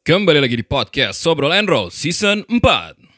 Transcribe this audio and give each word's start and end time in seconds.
Kembali 0.00 0.40
lagi 0.40 0.56
di 0.56 0.64
podcast 0.64 1.20
Sobrol 1.20 1.52
and 1.52 1.68
Roll 1.68 1.92
Season 1.92 2.40
4 2.48 3.09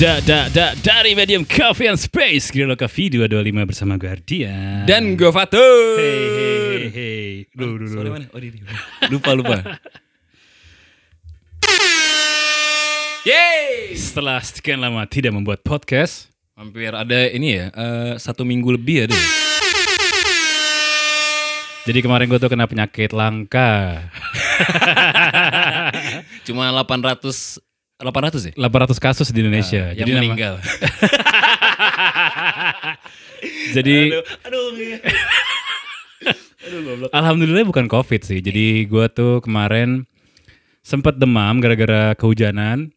Da, 0.00 0.16
da, 0.24 0.48
da, 0.48 0.72
dari 0.80 1.12
Medium 1.12 1.44
Coffee 1.44 1.84
and 1.84 2.00
Space 2.00 2.48
Grillo 2.48 2.72
Coffee 2.72 3.12
225 3.12 3.68
bersama 3.68 4.00
Guardian 4.00 4.88
Dan 4.88 5.12
gue 5.12 5.28
Fatur. 5.28 6.00
Hey, 6.00 6.24
hey, 6.32 6.80
hey 6.88 7.28
Duh, 7.52 7.76
duh, 7.76 7.84
duh. 7.84 8.00
Sorry 8.00 8.08
mana? 8.08 8.24
Oh, 8.32 8.40
di, 8.40 8.48
di. 8.48 8.64
Lupa, 9.12 9.36
lupa. 9.36 9.60
Yeay! 13.28 13.92
Setelah 13.92 14.40
sekian 14.40 14.80
lama 14.80 15.04
tidak 15.04 15.36
membuat 15.36 15.60
podcast 15.60 16.32
Hampir 16.56 16.96
ada 16.96 17.28
ini 17.28 17.60
ya 17.60 17.68
eh, 17.68 18.12
Satu 18.16 18.48
minggu 18.48 18.72
lebih 18.72 19.04
ya 19.04 19.06
deh. 19.12 19.24
Jadi 21.84 22.00
kemarin 22.00 22.24
gue 22.24 22.40
tuh 22.40 22.48
kena 22.48 22.64
penyakit 22.64 23.12
langka. 23.12 24.00
Cuma 26.48 26.72
800 26.72 27.69
800 28.00 28.48
ya? 28.48 28.52
800 28.56 28.96
kasus 28.98 29.28
di 29.28 29.40
Indonesia 29.40 29.92
Yang 29.92 30.08
nama- 30.08 30.16
meninggal 30.18 30.54
Jadi 33.70 33.96
Aduh 34.44 34.64
Alhamdulillah 37.10 37.64
bukan 37.64 37.86
covid 37.86 38.20
sih 38.20 38.40
Jadi 38.40 38.84
gue 38.84 39.06
tuh 39.08 39.40
kemarin 39.40 40.04
sempet 40.80 41.16
demam 41.16 41.58
gara-gara 41.58 42.12
kehujanan 42.14 42.92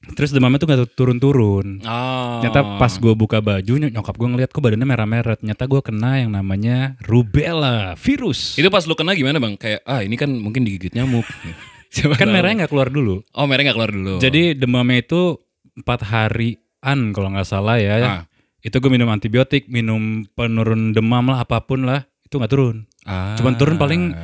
Terus 0.00 0.32
demamnya 0.32 0.56
tuh 0.56 0.66
gak 0.66 0.96
turun-turun 0.96 1.84
Oh. 1.84 2.40
Ternyata 2.40 2.80
pas 2.80 2.88
gue 2.90 3.12
buka 3.12 3.38
baju 3.38 3.74
ny- 3.76 3.92
nyokap 3.92 4.16
gue 4.16 4.28
ngeliat 4.28 4.48
kok 4.48 4.64
badannya 4.64 4.88
merah-merah. 4.88 5.36
Ternyata 5.36 5.68
gue 5.68 5.80
kena 5.84 6.24
yang 6.24 6.32
namanya 6.32 6.96
rubella 7.04 7.92
virus. 8.00 8.56
Itu 8.56 8.72
pas 8.72 8.88
lu 8.88 8.96
kena 8.96 9.12
gimana 9.12 9.36
bang? 9.36 9.60
Kayak 9.60 9.84
ah 9.84 10.00
ini 10.00 10.16
kan 10.16 10.32
mungkin 10.32 10.64
digigit 10.64 10.96
nyamuk 10.96 11.28
Siapa 11.90 12.14
kan 12.14 12.30
tahu. 12.30 12.34
merahnya 12.38 12.56
nggak 12.64 12.72
keluar 12.72 12.88
dulu. 12.88 13.22
Oh 13.34 13.44
merahnya 13.50 13.74
gak 13.74 13.78
keluar 13.82 13.90
dulu 13.90 14.12
Jadi 14.22 14.54
demamnya 14.54 15.02
itu 15.02 15.42
empat 15.74 16.00
harian 16.06 16.98
kalau 17.10 17.28
nggak 17.34 17.48
salah 17.48 17.76
ya. 17.82 17.94
Ah. 18.00 18.22
Itu 18.60 18.78
gue 18.78 18.92
minum 18.92 19.08
antibiotik, 19.08 19.66
minum 19.66 20.28
penurun 20.36 20.92
demam 20.92 21.24
lah 21.32 21.42
apa 21.42 21.64
pun 21.64 21.88
lah 21.88 22.06
itu 22.22 22.38
nggak 22.38 22.52
turun. 22.52 22.86
ah. 23.10 23.34
Cuman 23.34 23.58
turun 23.58 23.74
paling 23.74 24.14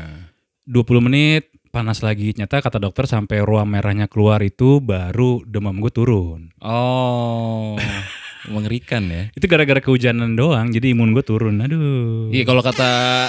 20 0.66 1.06
menit 1.10 1.50
panas 1.74 2.00
lagi. 2.00 2.32
Ternyata 2.32 2.62
kata 2.62 2.78
dokter 2.78 3.04
sampai 3.04 3.42
ruang 3.42 3.68
merahnya 3.68 4.06
keluar 4.06 4.40
itu 4.40 4.78
baru 4.78 5.42
demam 5.44 5.76
gue 5.82 5.92
turun. 5.92 6.54
Oh 6.62 7.76
Mengerikan 8.46 9.10
ya 9.10 9.26
Itu 9.34 9.50
gara-gara 9.50 9.82
kehujanan 9.82 10.38
doang, 10.38 10.70
jadi 10.70 10.94
imun 10.94 11.10
gue 11.18 11.26
turun. 11.26 11.58
Aduh. 11.58 12.30
Iya 12.30 12.46
kalau 12.46 12.62
kata 12.62 13.26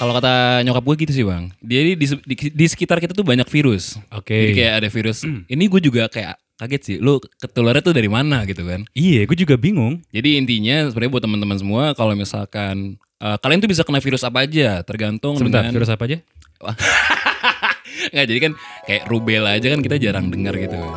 kalau 0.00 0.16
kata 0.16 0.64
nyokap 0.64 0.80
gue 0.88 0.96
gitu 1.04 1.12
sih 1.12 1.24
bang. 1.28 1.52
Dia 1.60 1.92
di, 1.92 2.08
di, 2.08 2.36
di 2.56 2.66
sekitar 2.66 2.96
kita 3.04 3.12
tuh 3.12 3.20
banyak 3.20 3.44
virus. 3.44 4.00
Oke. 4.08 4.32
Jadi 4.32 4.52
kayak 4.56 4.72
ada 4.80 4.88
virus. 4.88 5.28
Ini 5.28 5.64
gue 5.68 5.80
juga 5.84 6.08
kayak 6.08 6.40
kaget 6.56 6.82
sih. 6.82 6.96
Lu 6.96 7.20
ketularannya 7.20 7.84
tuh 7.84 7.92
dari 7.92 8.08
mana 8.08 8.48
gitu 8.48 8.64
kan? 8.64 8.88
Iya, 8.96 9.28
gue 9.28 9.36
juga 9.36 9.60
bingung. 9.60 10.00
Jadi 10.08 10.40
intinya 10.40 10.88
sebenarnya 10.88 11.12
buat 11.12 11.24
teman-teman 11.28 11.58
semua 11.60 11.84
kalau 11.92 12.16
misalkan 12.16 12.96
eh, 13.20 13.36
kalian 13.44 13.60
tuh 13.60 13.68
bisa 13.68 13.84
kena 13.84 14.00
virus 14.00 14.24
apa 14.24 14.48
aja 14.48 14.80
tergantung 14.88 15.36
Sebentar, 15.36 15.68
dengan 15.68 15.76
virus 15.76 15.92
apa 15.92 16.08
aja? 16.08 16.18
nggak 18.16 18.26
jadi 18.32 18.40
kan 18.40 18.52
kayak 18.88 19.02
rubella 19.12 19.56
aja 19.56 19.68
kan 19.68 19.80
kita 19.84 20.00
jarang 20.00 20.32
dengar 20.32 20.56
gitu 20.56 20.80
kan. 20.80 20.92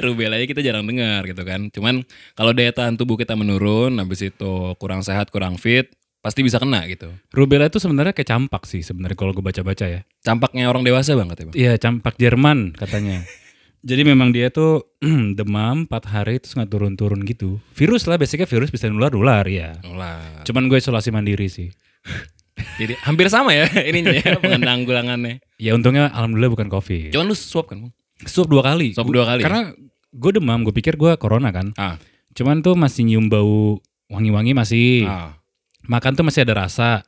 Rubella 0.00 0.38
aja 0.38 0.46
kita 0.46 0.62
jarang 0.64 0.86
dengar 0.86 1.26
gitu 1.26 1.42
kan. 1.42 1.68
Cuman 1.68 2.06
kalau 2.38 2.54
daya 2.54 2.72
tahan 2.72 2.96
tubuh 2.96 3.18
kita 3.18 3.34
menurun, 3.34 3.98
habis 3.98 4.24
itu 4.24 4.74
kurang 4.78 5.02
sehat, 5.04 5.28
kurang 5.34 5.58
fit, 5.58 5.92
pasti 6.18 6.42
bisa 6.42 6.58
kena 6.58 6.84
gitu. 6.90 7.08
Rubella 7.30 7.70
itu 7.70 7.78
sebenarnya 7.78 8.12
kayak 8.14 8.28
campak 8.28 8.66
sih 8.66 8.82
sebenarnya 8.82 9.16
kalau 9.18 9.32
gue 9.32 9.44
baca-baca 9.44 9.86
ya. 9.86 10.00
Campaknya 10.22 10.68
orang 10.68 10.82
dewasa 10.82 11.14
banget 11.14 11.36
ya 11.40 11.44
bang. 11.46 11.54
Iya, 11.56 11.72
campak 11.78 12.14
Jerman 12.18 12.74
katanya. 12.74 13.22
Jadi 13.88 14.02
memang 14.02 14.34
dia 14.34 14.50
tuh 14.50 14.98
demam 15.38 15.86
4 15.86 15.94
hari 16.10 16.42
terus 16.42 16.58
nggak 16.58 16.70
turun-turun 16.70 17.22
gitu. 17.22 17.62
Virus 17.78 18.10
lah, 18.10 18.18
basicnya 18.18 18.50
virus 18.50 18.74
bisa 18.74 18.90
nular-nular 18.90 19.46
ya. 19.46 19.78
Lah. 19.86 20.42
Cuman 20.42 20.66
gue 20.66 20.82
isolasi 20.82 21.14
mandiri 21.14 21.46
sih. 21.46 21.70
Jadi 22.82 22.98
hampir 23.06 23.30
sama 23.30 23.54
ya 23.54 23.70
ininya 23.90 24.18
ya 24.18 24.34
penanggulangannya. 24.42 25.38
Ya 25.62 25.78
untungnya 25.78 26.10
alhamdulillah 26.10 26.50
bukan 26.50 26.66
covid. 26.66 27.14
Cuman 27.14 27.30
lu 27.30 27.36
swab 27.38 27.70
kan 27.70 27.86
bang? 27.86 27.92
Swab 28.26 28.50
dua 28.50 28.66
kali. 28.66 28.98
Swab 28.98 29.06
dua 29.14 29.24
kali. 29.30 29.46
Karena 29.46 29.70
gue 30.12 30.30
demam, 30.34 30.64
gue 30.64 30.74
pikir 30.74 30.96
gue 30.96 31.16
corona 31.20 31.52
kan. 31.52 31.72
Ah. 31.76 31.96
Cuman 32.32 32.60
tuh 32.64 32.78
masih 32.78 33.04
nyium 33.04 33.26
bau 33.28 33.80
wangi-wangi 34.08 34.52
masih. 34.56 35.04
Ah. 35.04 35.36
Makan 35.88 36.16
tuh 36.16 36.24
masih 36.26 36.44
ada 36.44 36.68
rasa. 36.68 37.04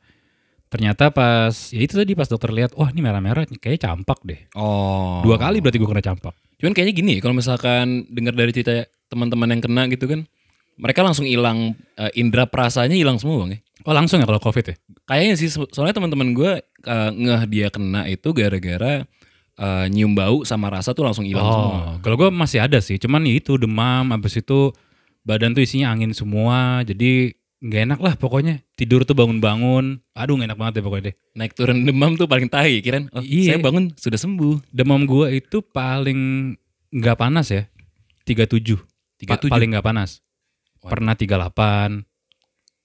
Ternyata 0.71 1.11
pas, 1.11 1.51
ya 1.75 1.83
itu 1.83 1.99
tadi 1.99 2.15
pas 2.15 2.31
dokter 2.31 2.47
lihat, 2.55 2.71
wah 2.79 2.87
ini 2.87 3.03
merah-merah, 3.03 3.43
kayaknya 3.59 3.91
campak 3.91 4.23
deh. 4.23 4.39
Oh. 4.55 5.19
Dua 5.19 5.35
kali 5.35 5.59
berarti 5.59 5.75
gue 5.75 5.89
kena 5.89 5.99
campak. 5.99 6.31
Cuman 6.63 6.71
kayaknya 6.71 6.93
gini, 6.95 7.13
kalau 7.19 7.35
misalkan 7.35 8.07
dengar 8.07 8.31
dari 8.31 8.55
cerita 8.55 8.87
teman-teman 9.11 9.51
yang 9.51 9.61
kena 9.61 9.91
gitu 9.91 10.07
kan, 10.07 10.23
mereka 10.79 11.03
langsung 11.03 11.27
hilang 11.27 11.75
eh, 11.99 12.11
indera 12.15 12.47
perasanya 12.47 12.95
hilang 12.95 13.19
semua 13.19 13.43
bang 13.43 13.59
ya. 13.59 13.59
Oh 13.83 13.93
langsung 13.97 14.21
ya 14.21 14.25
kalau 14.29 14.39
covid 14.39 14.71
ya? 14.71 14.75
Kayaknya 15.09 15.35
sih 15.35 15.49
so- 15.51 15.67
soalnya 15.73 15.97
teman-teman 15.99 16.31
gue 16.31 16.51
eh, 16.63 17.09
ngeh 17.11 17.43
dia 17.51 17.67
kena 17.67 18.07
itu 18.07 18.31
gara-gara 18.31 19.03
eh, 19.61 19.85
nyium 19.93 20.17
bau 20.17 20.41
sama 20.41 20.73
rasa 20.73 20.97
tuh 20.97 21.05
langsung 21.05 21.21
hilang 21.23 21.45
semua. 21.45 21.69
Oh, 21.77 21.95
kalau 22.01 22.17
gue 22.17 22.29
masih 22.33 22.65
ada 22.65 22.81
sih, 22.81 22.97
cuman 22.97 23.21
ya 23.29 23.37
itu 23.37 23.61
demam, 23.61 24.09
habis 24.09 24.41
itu 24.41 24.73
badan 25.21 25.53
tuh 25.53 25.61
isinya 25.61 25.93
angin 25.93 26.17
semua, 26.17 26.81
jadi 26.81 27.37
nggak 27.61 27.81
enak 27.93 27.99
lah 28.01 28.13
pokoknya. 28.17 28.65
Tidur 28.73 29.05
tuh 29.05 29.13
bangun-bangun, 29.13 30.01
aduh 30.17 30.33
nggak 30.33 30.49
enak 30.49 30.59
banget 30.59 30.73
ya 30.73 30.83
pokoknya 30.83 31.05
deh. 31.13 31.15
Naik 31.37 31.53
turun 31.53 31.85
demam 31.85 32.17
tuh 32.17 32.25
paling 32.25 32.49
tahi, 32.49 32.81
kirain 32.81 33.05
oh, 33.13 33.21
Iya. 33.21 33.53
saya 33.53 33.59
bangun 33.61 33.93
sudah 33.93 34.17
sembuh. 34.17 34.73
Demam 34.73 35.05
gue 35.05 35.37
itu 35.37 35.61
paling 35.61 36.53
nggak 36.89 37.17
panas 37.21 37.53
ya, 37.53 37.69
37. 38.25 38.81
Pa- 39.29 39.37
37? 39.37 39.53
paling 39.53 39.69
nggak 39.77 39.85
panas. 39.85 40.25
Pernah 40.81 41.13
38, 41.13 42.01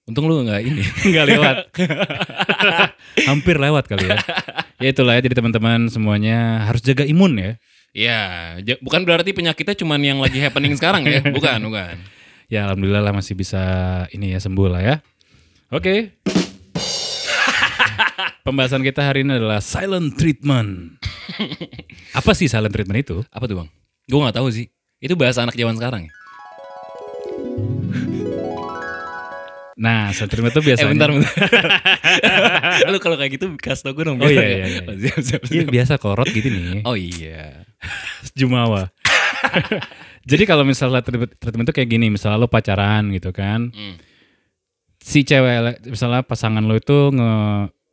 Untung 0.07 0.29
lu 0.31 0.39
nggak 0.45 0.61
ini. 0.63 0.83
nggak 1.11 1.25
lewat. 1.25 1.55
Hampir 3.29 3.59
lewat 3.59 3.91
kali 3.91 4.07
ya. 4.07 4.15
Ya 4.83 4.93
itulah 4.93 5.17
ya, 5.17 5.25
jadi 5.25 5.41
teman-teman 5.41 5.89
semuanya 5.89 6.69
harus 6.69 6.85
jaga 6.85 7.01
imun 7.01 7.33
ya. 7.33 7.51
Iya, 7.97 8.19
ja- 8.61 8.77
bukan 8.77 9.01
berarti 9.09 9.33
penyakitnya 9.33 9.73
cuman 9.73 9.97
yang 10.05 10.21
lagi 10.21 10.37
happening 10.37 10.77
sekarang 10.77 11.01
ya, 11.09 11.25
bukan, 11.35 11.65
bukan. 11.65 11.97
Ya 12.45 12.69
alhamdulillah 12.69 13.01
lah 13.01 13.11
masih 13.11 13.33
bisa 13.33 13.57
ini 14.13 14.31
ya 14.31 14.39
sembuh 14.39 14.69
lah 14.69 14.81
ya. 14.85 14.95
Oke. 15.73 16.13
Pembahasan 18.45 18.85
kita 18.85 19.03
hari 19.03 19.27
ini 19.27 19.35
adalah 19.35 19.59
silent 19.59 20.15
treatment. 20.15 20.95
Apa 22.15 22.31
sih 22.31 22.47
silent 22.47 22.71
treatment 22.71 23.03
itu? 23.03 23.19
Apa 23.33 23.49
tuh 23.49 23.65
bang? 23.65 23.69
Gue 24.07 24.19
nggak 24.23 24.39
tahu 24.39 24.47
sih. 24.47 24.71
Itu 25.03 25.19
bahasa 25.19 25.43
anak 25.43 25.59
zaman 25.59 25.75
sekarang 25.75 26.07
ya. 26.07 26.11
Nah, 29.77 30.09
silent 30.09 30.33
treatment 30.33 30.53
itu 30.57 30.61
Eh 30.61 30.67
biasanya 30.73 30.89
bentar, 30.89 31.09
bentar. 31.13 31.33
lu 32.91 32.97
kalau 32.97 33.13
kayak 33.13 33.31
gitu 33.37 33.45
kasih 33.61 33.83
tau 33.85 33.93
gue 33.93 34.03
dong. 34.09 34.17
Oh, 34.17 34.25
iya, 34.25 34.41
ya. 34.41 34.49
iya, 34.49 34.65
iya. 34.65 34.81
Oh, 34.89 34.95
siap, 35.05 35.19
siap, 35.21 35.41
Iya, 35.53 35.63
siap. 35.63 35.69
biasa 35.69 35.93
korot 36.01 36.27
gitu 36.33 36.49
nih. 36.49 36.81
Oh 36.81 36.97
iya. 36.97 37.61
Jumawa. 38.37 38.89
Jadi 40.25 40.43
kalau 40.49 40.65
misalnya 40.65 41.05
treatment, 41.05 41.37
treatment 41.37 41.69
itu 41.69 41.75
kayak 41.77 41.89
gini, 41.93 42.09
misalnya 42.09 42.41
lo 42.41 42.49
pacaran 42.49 43.13
gitu 43.13 43.29
kan. 43.29 43.69
Hmm. 43.69 43.95
Si 44.97 45.21
cewek 45.23 45.87
misalnya 45.87 46.25
pasangan 46.25 46.65
lo 46.65 46.73
itu 46.75 47.13
nge 47.13 47.31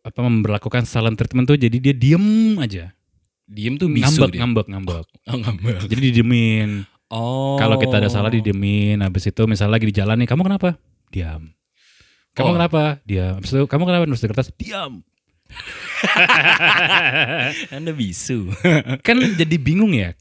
apa 0.04 0.20
memperlakukan 0.20 0.88
silent 0.88 1.14
treatment 1.20 1.46
tuh 1.46 1.60
jadi 1.60 1.76
dia 1.78 1.94
diem 1.94 2.56
aja. 2.58 2.96
Diem 3.44 3.76
tuh 3.76 3.92
bisu 3.92 4.08
ngambek, 4.08 4.32
dia. 4.32 4.40
ngambek, 4.40 4.66
ngambek. 4.72 5.06
Oh 5.28 5.36
ngambek. 5.36 5.84
Jadi 5.84 6.00
didiemin. 6.10 6.88
Oh. 7.12 7.60
Kalau 7.60 7.76
kita 7.76 8.00
ada 8.00 8.08
salah 8.08 8.32
didiemin, 8.32 9.04
habis 9.04 9.28
itu 9.28 9.44
misalnya 9.44 9.76
lagi 9.76 9.86
di 9.92 9.94
jalan 9.94 10.16
nih, 10.16 10.28
kamu 10.32 10.48
kenapa? 10.48 10.81
Diam. 11.12 11.52
Kamu 12.34 12.50
Oh. 12.50 12.54
kenapa? 12.58 12.98
Diam. 13.06 13.38
Habis 13.38 13.50
itu 13.50 13.64
kamu 13.64 13.82
kenapa 13.86 14.04
nulis 14.04 14.20
di 14.20 14.28
kertas? 14.28 14.48
Diam. 14.54 15.00
Anda 17.76 17.92
bisu. 17.94 18.50
Kan 19.00 19.16
jadi 19.38 19.56
bingung 19.56 19.94
ya. 19.94 20.12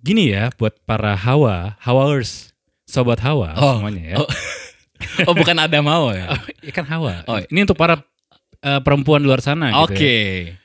Gini 0.00 0.32
ya 0.32 0.48
buat 0.56 0.80
para 0.84 1.14
hawa, 1.14 1.76
hawers. 1.82 2.50
sobat 2.88 3.20
Hawa 3.20 3.52
Oh. 3.60 3.84
semuanya 3.84 4.02
ya. 4.02 4.16
Oh. 4.16 4.30
Oh 5.28 5.34
bukan 5.36 5.54
ada 5.54 5.78
mau 5.78 6.10
ya? 6.10 6.34
Oh, 6.34 6.40
ikan 6.72 6.82
Hawa. 6.82 7.22
Oh. 7.30 7.38
Ini 7.38 7.62
untuk 7.62 7.78
para 7.78 8.02
eh, 8.58 8.80
perempuan 8.82 9.22
luar 9.22 9.38
sana 9.38 9.70
gitu 9.70 9.94
Oke. 9.94 10.02
ya. 10.02 10.58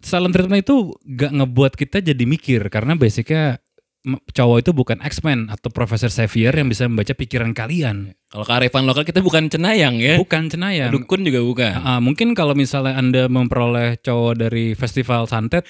Silent 0.00 0.32
treatment 0.32 0.64
itu 0.64 0.96
gak 1.04 1.28
ngebuat 1.34 1.72
kita 1.76 2.00
jadi 2.00 2.24
mikir 2.24 2.64
karena 2.72 2.96
basicnya 2.96 3.60
cowok 4.04 4.58
itu 4.60 4.70
bukan 4.76 5.00
X-Men 5.00 5.48
atau 5.48 5.72
Profesor 5.72 6.12
Xavier 6.12 6.52
yang 6.52 6.68
bisa 6.68 6.84
membaca 6.84 7.16
pikiran 7.16 7.56
kalian. 7.56 8.12
Kalau 8.28 8.44
kearifan 8.44 8.84
lokal 8.84 9.08
kita 9.08 9.24
bukan 9.24 9.48
cenayang 9.48 9.96
ya. 9.96 10.20
Bukan 10.20 10.52
cenayang. 10.52 10.92
Dukun 10.92 11.24
juga 11.24 11.40
bukan. 11.40 11.72
Ah, 11.80 12.00
mungkin 12.04 12.36
kalau 12.36 12.52
misalnya 12.52 13.00
Anda 13.00 13.32
memperoleh 13.32 13.96
cowok 14.04 14.34
dari 14.44 14.76
festival 14.76 15.24
santet, 15.24 15.64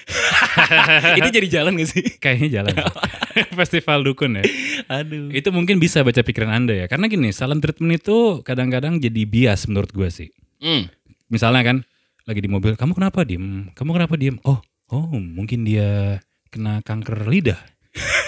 Ini 1.19 1.29
jadi 1.31 1.47
jalan 1.47 1.79
gak 1.79 1.89
sih? 1.89 2.03
kayaknya 2.19 2.61
jalan. 2.61 2.75
festival 3.59 4.03
dukun 4.03 4.41
ya. 4.41 4.43
Aduh. 4.91 5.31
Itu 5.31 5.55
mungkin 5.55 5.79
bisa 5.79 6.03
baca 6.03 6.19
pikiran 6.19 6.51
Anda 6.51 6.75
ya. 6.75 6.85
Karena 6.91 7.07
gini, 7.07 7.31
silent 7.31 7.63
treatment 7.63 8.03
itu 8.03 8.43
kadang-kadang 8.43 8.99
jadi 8.99 9.23
bias 9.23 9.71
menurut 9.71 9.91
gue 9.95 10.09
sih. 10.11 10.29
Hmm. 10.59 10.91
Misalnya 11.31 11.63
kan, 11.63 11.77
lagi 12.25 12.41
di 12.41 12.49
mobil, 12.49 12.75
kamu 12.75 12.97
kenapa 12.97 13.23
diem? 13.23 13.71
Kamu 13.77 13.91
kenapa 13.95 14.17
diem? 14.17 14.41
Oh, 14.43 14.59
oh 14.91 15.07
mungkin 15.15 15.63
dia 15.63 16.19
kena 16.49 16.81
kanker 16.81 17.29
lidah. 17.29 17.74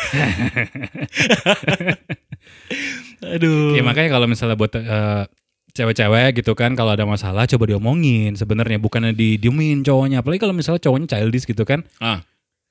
Aduh. 3.35 3.75
Ya 3.75 3.83
makanya 3.83 4.09
kalau 4.13 4.27
misalnya 4.29 4.55
buat 4.55 4.73
eh, 4.77 5.25
cewek-cewek 5.73 6.43
gitu 6.43 6.55
kan, 6.57 6.73
kalau 6.73 6.93
ada 6.93 7.05
masalah 7.05 7.45
coba 7.45 7.65
diomongin. 7.69 8.35
Sebenarnya 8.37 8.79
bukannya 8.81 9.13
didiemin 9.13 9.83
cowoknya. 9.85 10.21
Apalagi 10.21 10.41
kalau 10.41 10.55
misalnya 10.55 10.81
cowoknya 10.81 11.07
childish 11.17 11.45
gitu 11.45 11.65
kan. 11.67 11.83
Ah. 12.01 12.21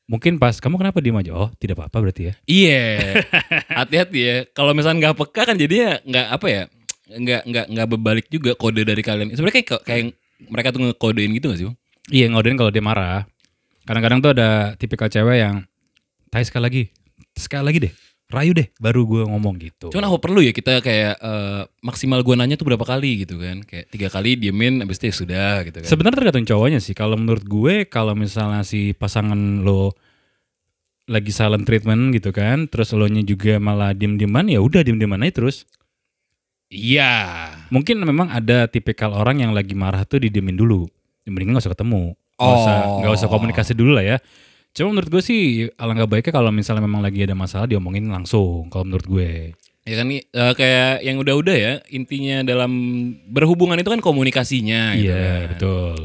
Mungkin 0.06 0.38
pas, 0.38 0.62
kamu 0.62 0.78
kenapa 0.78 1.02
diem 1.02 1.18
aja? 1.18 1.34
Oh, 1.34 1.50
tidak 1.58 1.82
apa-apa 1.82 1.98
berarti 1.98 2.30
ya. 2.30 2.32
Iya. 2.46 2.86
Hati-hati 3.82 4.18
ya. 4.22 4.36
Kalau 4.54 4.70
misalnya 4.70 5.10
nggak 5.10 5.18
peka 5.18 5.42
kan 5.50 5.58
jadinya 5.58 5.98
nggak 6.06 6.26
apa 6.30 6.46
ya? 6.46 6.62
Nggak 7.10 7.42
nggak 7.42 7.66
nggak 7.74 7.86
berbalik 7.90 8.26
juga 8.30 8.54
kode 8.54 8.86
dari 8.86 9.02
kalian. 9.02 9.34
Sebenarnya 9.34 9.66
kayak 9.66 9.82
kayak 9.82 10.14
mereka 10.46 10.70
tuh 10.70 10.86
ngekodein 10.86 11.34
gitu 11.34 11.50
gak 11.50 11.58
sih? 11.58 11.66
Bang? 11.66 11.76
Iya 12.12 12.30
ngodein 12.30 12.54
kalau 12.54 12.70
dia 12.70 12.84
marah. 12.84 13.26
Kadang-kadang 13.86 14.18
tuh 14.22 14.30
ada 14.34 14.74
tipikal 14.78 15.06
cewek 15.06 15.38
yang, 15.38 15.62
tai 16.30 16.42
sekali 16.42 16.62
lagi, 16.66 16.82
sekali 17.36 17.62
lagi 17.68 17.78
deh, 17.86 17.92
rayu 18.26 18.56
deh, 18.56 18.66
baru 18.80 19.04
gue 19.06 19.22
ngomong 19.28 19.54
gitu. 19.60 19.92
Cuman 19.92 20.08
apa 20.08 20.18
perlu 20.18 20.40
ya 20.42 20.50
kita 20.50 20.80
kayak 20.80 21.14
eh, 21.20 21.62
maksimal 21.84 22.24
gua 22.26 22.40
nanya 22.40 22.56
tuh 22.56 22.66
berapa 22.66 22.82
kali 22.82 23.22
gitu 23.22 23.38
kan? 23.38 23.62
Kayak 23.62 23.86
tiga 23.92 24.08
kali 24.10 24.34
diemin 24.34 24.82
abis 24.82 24.98
itu 24.98 25.06
ya 25.06 25.14
sudah 25.14 25.52
gitu 25.68 25.76
kan. 25.84 25.88
Sebenarnya 25.88 26.16
tergantung 26.18 26.48
cowoknya 26.48 26.80
sih. 26.80 26.96
Kalau 26.96 27.14
menurut 27.14 27.44
gue, 27.44 27.86
kalau 27.86 28.16
misalnya 28.16 28.64
si 28.66 28.96
pasangan 28.96 29.62
lo 29.62 29.94
lagi 31.06 31.30
silent 31.30 31.62
treatment 31.62 32.10
gitu 32.18 32.34
kan, 32.34 32.66
terus 32.66 32.90
lo 32.90 33.06
nya 33.06 33.22
juga 33.22 33.62
malah 33.62 33.94
diem-dieman, 33.94 34.50
ya 34.50 34.58
udah 34.58 34.82
diem-dieman 34.82 35.22
aja 35.22 35.38
terus. 35.38 35.62
Iya. 36.66 37.54
Mungkin 37.70 38.02
memang 38.02 38.26
ada 38.26 38.66
tipikal 38.66 39.14
orang 39.14 39.38
yang 39.38 39.54
lagi 39.54 39.78
marah 39.78 40.02
tuh 40.02 40.18
didiemin 40.18 40.58
dulu. 40.58 40.90
Mendingan 41.22 41.58
gak 41.58 41.70
usah 41.70 41.74
ketemu. 41.78 42.14
Gak 42.36 42.52
usah, 42.58 42.76
Oh. 42.84 42.98
nggak 43.00 43.12
usah 43.16 43.28
komunikasi 43.30 43.72
dulu 43.72 43.94
lah 43.96 44.04
ya. 44.04 44.16
Cuma 44.76 44.92
menurut 44.92 45.08
gue 45.08 45.22
sih 45.24 45.42
alangkah 45.80 46.04
baiknya 46.04 46.36
kalau 46.36 46.52
misalnya 46.52 46.84
memang 46.84 47.00
lagi 47.00 47.24
ada 47.24 47.32
masalah 47.32 47.64
diomongin 47.64 48.12
langsung. 48.12 48.68
Kalau 48.68 48.84
menurut 48.84 49.08
gue. 49.08 49.56
Ya 49.88 49.94
kan 49.96 50.06
eh, 50.12 50.22
kayak 50.52 51.00
yang 51.00 51.16
udah-udah 51.16 51.56
ya 51.56 51.72
intinya 51.88 52.44
dalam 52.44 52.70
berhubungan 53.32 53.80
itu 53.80 53.88
kan 53.88 54.04
komunikasinya 54.04 54.92
gitu 55.00 55.08
Iya 55.08 55.24
kan. 55.24 55.48
betul. 55.56 55.96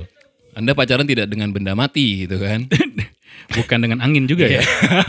Anda 0.56 0.72
pacaran 0.72 1.04
tidak 1.04 1.28
dengan 1.28 1.52
benda 1.52 1.76
mati 1.76 2.24
gitu 2.24 2.40
kan. 2.40 2.72
Bukan 3.58 3.80
dengan 3.84 4.00
angin 4.00 4.24
juga 4.24 4.48
ya. 4.48 4.64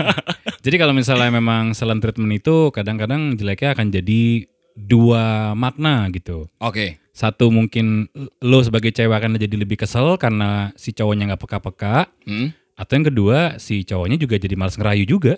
jadi 0.66 0.76
kalau 0.82 0.90
misalnya 0.96 1.30
memang 1.30 1.70
silent 1.78 2.02
treatment 2.02 2.34
itu 2.34 2.74
kadang-kadang 2.74 3.38
jeleknya 3.38 3.78
akan 3.78 3.94
jadi 3.94 4.50
dua 4.74 5.52
makna 5.54 6.10
gitu. 6.10 6.50
Oke. 6.58 6.98
Satu 7.12 7.52
mungkin 7.52 8.08
lo 8.40 8.58
sebagai 8.64 8.88
cewek 8.90 9.12
akan 9.12 9.36
jadi 9.36 9.52
lebih 9.54 9.84
kesel 9.84 10.16
karena 10.16 10.72
si 10.74 10.96
cowoknya 10.96 11.30
nggak 11.30 11.42
peka-peka. 11.44 12.08
Hmm. 12.24 12.56
Atau 12.74 12.96
yang 12.96 13.06
kedua 13.06 13.38
si 13.56 13.84
cowoknya 13.84 14.16
juga 14.16 14.36
jadi 14.36 14.54
malas 14.56 14.74
ngerayu 14.74 15.04
juga. 15.04 15.36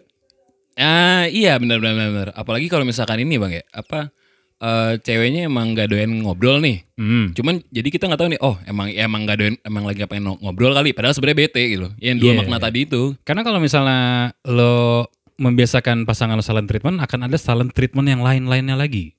Ah 0.75 1.27
iya 1.27 1.55
benar 1.57 1.79
benar 1.79 2.11
benar. 2.11 2.29
Apalagi 2.35 2.67
kalau 2.67 2.83
misalkan 2.83 3.23
ini 3.23 3.39
bang 3.39 3.59
ya 3.59 3.65
apa 3.71 4.11
eh, 4.59 4.93
ceweknya 4.99 5.47
emang 5.47 5.75
gak 5.75 5.91
doyan 5.91 6.11
ngobrol 6.23 6.59
nih. 6.59 6.83
Hmm. 6.99 7.31
Cuman 7.31 7.63
jadi 7.71 7.89
kita 7.91 8.11
nggak 8.11 8.21
tahu 8.21 8.31
nih. 8.35 8.41
Oh 8.43 8.59
emang 8.67 8.91
ya 8.91 9.07
emang 9.07 9.23
gak 9.23 9.39
doyan 9.39 9.55
emang 9.63 9.85
lagi 9.87 10.03
no- 10.19 10.39
ngobrol 10.43 10.75
kali. 10.75 10.91
Padahal 10.91 11.15
sebenarnya 11.15 11.39
bete 11.47 11.63
gitu. 11.69 11.87
Yang 11.99 12.17
dua 12.23 12.31
Iya. 12.35 12.39
makna 12.43 12.59
tadi 12.59 12.87
itu. 12.87 13.15
Karena 13.23 13.43
kalau 13.43 13.59
misalnya 13.59 14.35
lo 14.47 15.07
membiasakan 15.35 16.07
pasangan 16.07 16.39
lo 16.39 16.45
silent 16.47 16.71
treatment 16.71 17.03
akan 17.03 17.27
ada 17.27 17.39
silent 17.39 17.75
treatment 17.75 18.07
yang 18.07 18.23
lain-lainnya 18.23 18.75
lagi. 18.75 19.15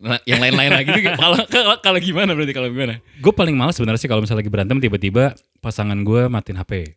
Nah, 0.00 0.16
yang 0.24 0.40
lain-lain 0.40 0.72
lagi 0.72 0.88
itu 0.96 1.12
kalau 1.12 1.36
kalau 1.54 1.74
kalau 1.82 1.98
gimana 2.00 2.32
berarti 2.32 2.52
kalau 2.56 2.68
gimana? 2.72 3.04
Gue 3.20 3.32
paling 3.32 3.52
males 3.52 3.76
sebenarnya 3.76 4.00
sih 4.00 4.08
kalau 4.08 4.24
misalnya 4.24 4.40
lagi 4.40 4.52
berantem 4.52 4.80
tiba-tiba 4.80 5.36
pasangan 5.60 5.96
gue 6.00 6.28
matiin 6.28 6.56
HP. 6.56 6.96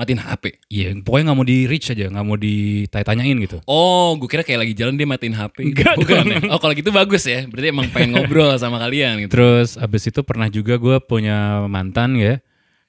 Matiin 0.00 0.16
HP. 0.16 0.44
Iya, 0.72 0.96
pokoknya 1.04 1.24
nggak 1.28 1.36
mau 1.36 1.44
di 1.44 1.68
reach 1.68 1.92
aja, 1.92 2.08
nggak 2.08 2.24
mau 2.24 2.40
ditanya-tanyain 2.40 3.36
gitu. 3.44 3.60
Oh, 3.68 4.16
gue 4.16 4.24
kira 4.32 4.40
kayak 4.40 4.64
lagi 4.64 4.72
jalan 4.72 4.96
dia 4.96 5.04
matiin 5.04 5.36
HP. 5.36 5.56
gitu. 5.60 5.76
Enggak 5.76 5.94
Bukan. 6.00 6.24
dong. 6.24 6.28
ya? 6.32 6.40
Oh, 6.48 6.56
kalau 6.56 6.72
gitu 6.72 6.88
bagus 6.88 7.28
ya. 7.28 7.44
Berarti 7.44 7.68
emang 7.68 7.92
pengen 7.92 8.16
ngobrol 8.16 8.48
sama 8.56 8.80
kalian 8.80 9.28
gitu. 9.28 9.36
Terus 9.36 9.76
abis 9.76 10.08
itu 10.08 10.24
pernah 10.24 10.48
juga 10.48 10.80
gue 10.80 10.96
punya 11.04 11.68
mantan 11.68 12.16
ya. 12.16 12.40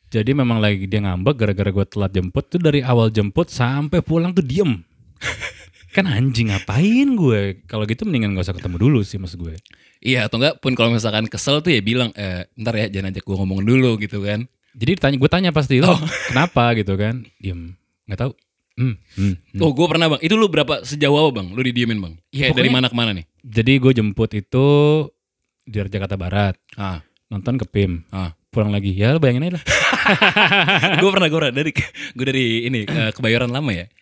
Jadi 0.08 0.31
memang 0.31 0.63
lagi 0.63 0.88
dia 0.88 1.04
ngambek 1.04 1.36
gara-gara 1.36 1.72
gue 1.72 1.86
telat 1.92 2.12
jemput 2.16 2.48
tuh 2.48 2.63
dari 2.63 2.80
awal 2.80 3.12
jemput 3.12 3.52
sampai 3.52 4.00
pulang 4.00 4.31
tuh 4.31 4.48
diem. 4.48 4.80
kan 5.96 6.07
anjing 6.07 6.48
ngapain 6.48 7.07
gue? 7.19 7.68
Kalau 7.68 7.84
gitu 7.84 8.07
mendingan 8.07 8.40
gak 8.40 8.48
usah 8.48 8.56
ketemu 8.56 8.88
dulu 8.88 9.00
sih 9.04 9.19
mas 9.19 9.36
gue. 9.36 9.60
Iya 10.00 10.31
atau 10.31 10.40
enggak 10.40 10.64
pun 10.64 10.80
kalau 10.80 10.96
misalkan 10.96 11.28
kesel 11.28 11.60
tuh 11.60 11.75
ya 11.75 11.84
bilang 11.84 12.16
eh 12.16 12.48
ntar 12.56 12.72
ya 12.80 12.88
jangan 12.88 13.12
ajak 13.12 13.24
gue 13.28 13.36
ngomong 13.36 13.68
dulu 13.68 14.00
gitu 14.00 14.24
kan. 14.24 14.48
Jadi 14.71 14.91
ditanya, 14.95 15.18
gue 15.19 15.29
tanya 15.29 15.51
pasti 15.51 15.83
lo 15.83 16.00
kenapa 16.31 16.71
gitu 16.79 16.95
kan? 16.95 17.27
Diem, 17.39 17.75
nggak 18.07 18.19
tahu. 18.19 18.31
Hmm, 18.79 18.95
hmm, 19.19 19.35
hmm. 19.51 19.62
Oh 19.62 19.75
gue 19.75 19.88
pernah 19.88 20.07
bang. 20.07 20.21
Itu 20.23 20.39
lu 20.39 20.47
berapa 20.47 20.88
sejauh 20.88 21.27
apa 21.27 21.44
bang? 21.44 21.47
Lu 21.51 21.59
didiemin 21.59 22.00
bang? 22.00 22.13
Ya, 22.31 22.50
Kayak 22.50 22.57
dari 22.57 22.69
mana 22.71 22.88
ke 22.88 22.95
mana 22.95 23.12
nih? 23.12 23.27
Jadi 23.44 23.73
gue 23.83 23.91
jemput 23.91 24.31
itu 24.31 24.68
di 25.68 25.77
Jakarta 25.77 26.15
Barat, 26.15 26.56
Ah, 26.79 27.03
nonton 27.27 27.59
ke 27.59 27.68
PIM, 27.68 28.07
ah. 28.15 28.31
pulang 28.50 28.71
lagi. 28.71 28.95
Ya 28.95 29.12
lo 29.12 29.19
bayangin 29.19 29.51
aja 29.51 29.59
lah. 29.59 29.63
gue 31.03 31.09
pernah 31.12 31.27
gue 31.27 31.38
pernah 31.38 31.53
dari 31.53 31.71
gue 32.15 32.25
dari 32.25 32.45
ini 32.65 32.88
eh, 32.88 33.12
kebayoran 33.12 33.51
lama 33.51 33.75
ya. 33.75 33.85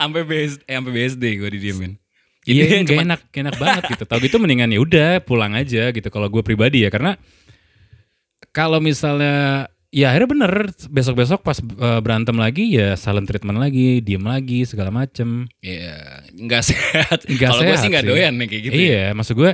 Sampai 0.00 0.22
BS, 0.26 0.60
eh, 0.66 0.74
sampai 0.76 0.92
BSD 0.92 1.24
gue 1.38 1.48
didiemin. 1.48 1.92
Iya, 2.42 2.82
gak 2.82 3.06
enak, 3.06 3.20
gak 3.30 3.42
enak 3.46 3.56
banget 3.56 3.82
gitu. 3.94 4.02
Tahu 4.02 4.18
gitu 4.26 4.36
mendingan 4.42 4.74
ya 4.74 4.82
udah 4.82 5.10
pulang 5.22 5.54
aja 5.54 5.94
gitu. 5.94 6.08
Kalau 6.10 6.26
gue 6.26 6.42
pribadi 6.42 6.82
ya, 6.82 6.90
karena 6.90 7.14
kalau 8.52 8.78
misalnya 8.78 9.66
ya 9.92 10.08
akhirnya 10.08 10.28
bener 10.32 10.52
besok-besok 10.88 11.40
pas 11.44 11.60
eh, 11.60 12.00
berantem 12.00 12.36
lagi 12.36 12.76
ya 12.76 12.96
silent 12.96 13.28
treatment 13.28 13.60
lagi, 13.60 14.00
diem 14.00 14.24
lagi 14.24 14.64
segala 14.64 14.92
macem. 14.92 15.48
Iya, 15.60 16.24
nggak 16.32 16.62
sehat. 16.72 17.18
Kalau 17.28 17.60
gue 17.64 17.76
sih 17.76 17.88
nggak 17.92 18.06
doyan 18.08 18.32
nih 18.40 18.46
kayak 18.48 18.62
gitu. 18.68 18.72
ya. 18.72 18.80
iya, 18.80 19.04
maksud 19.12 19.36
gue 19.36 19.52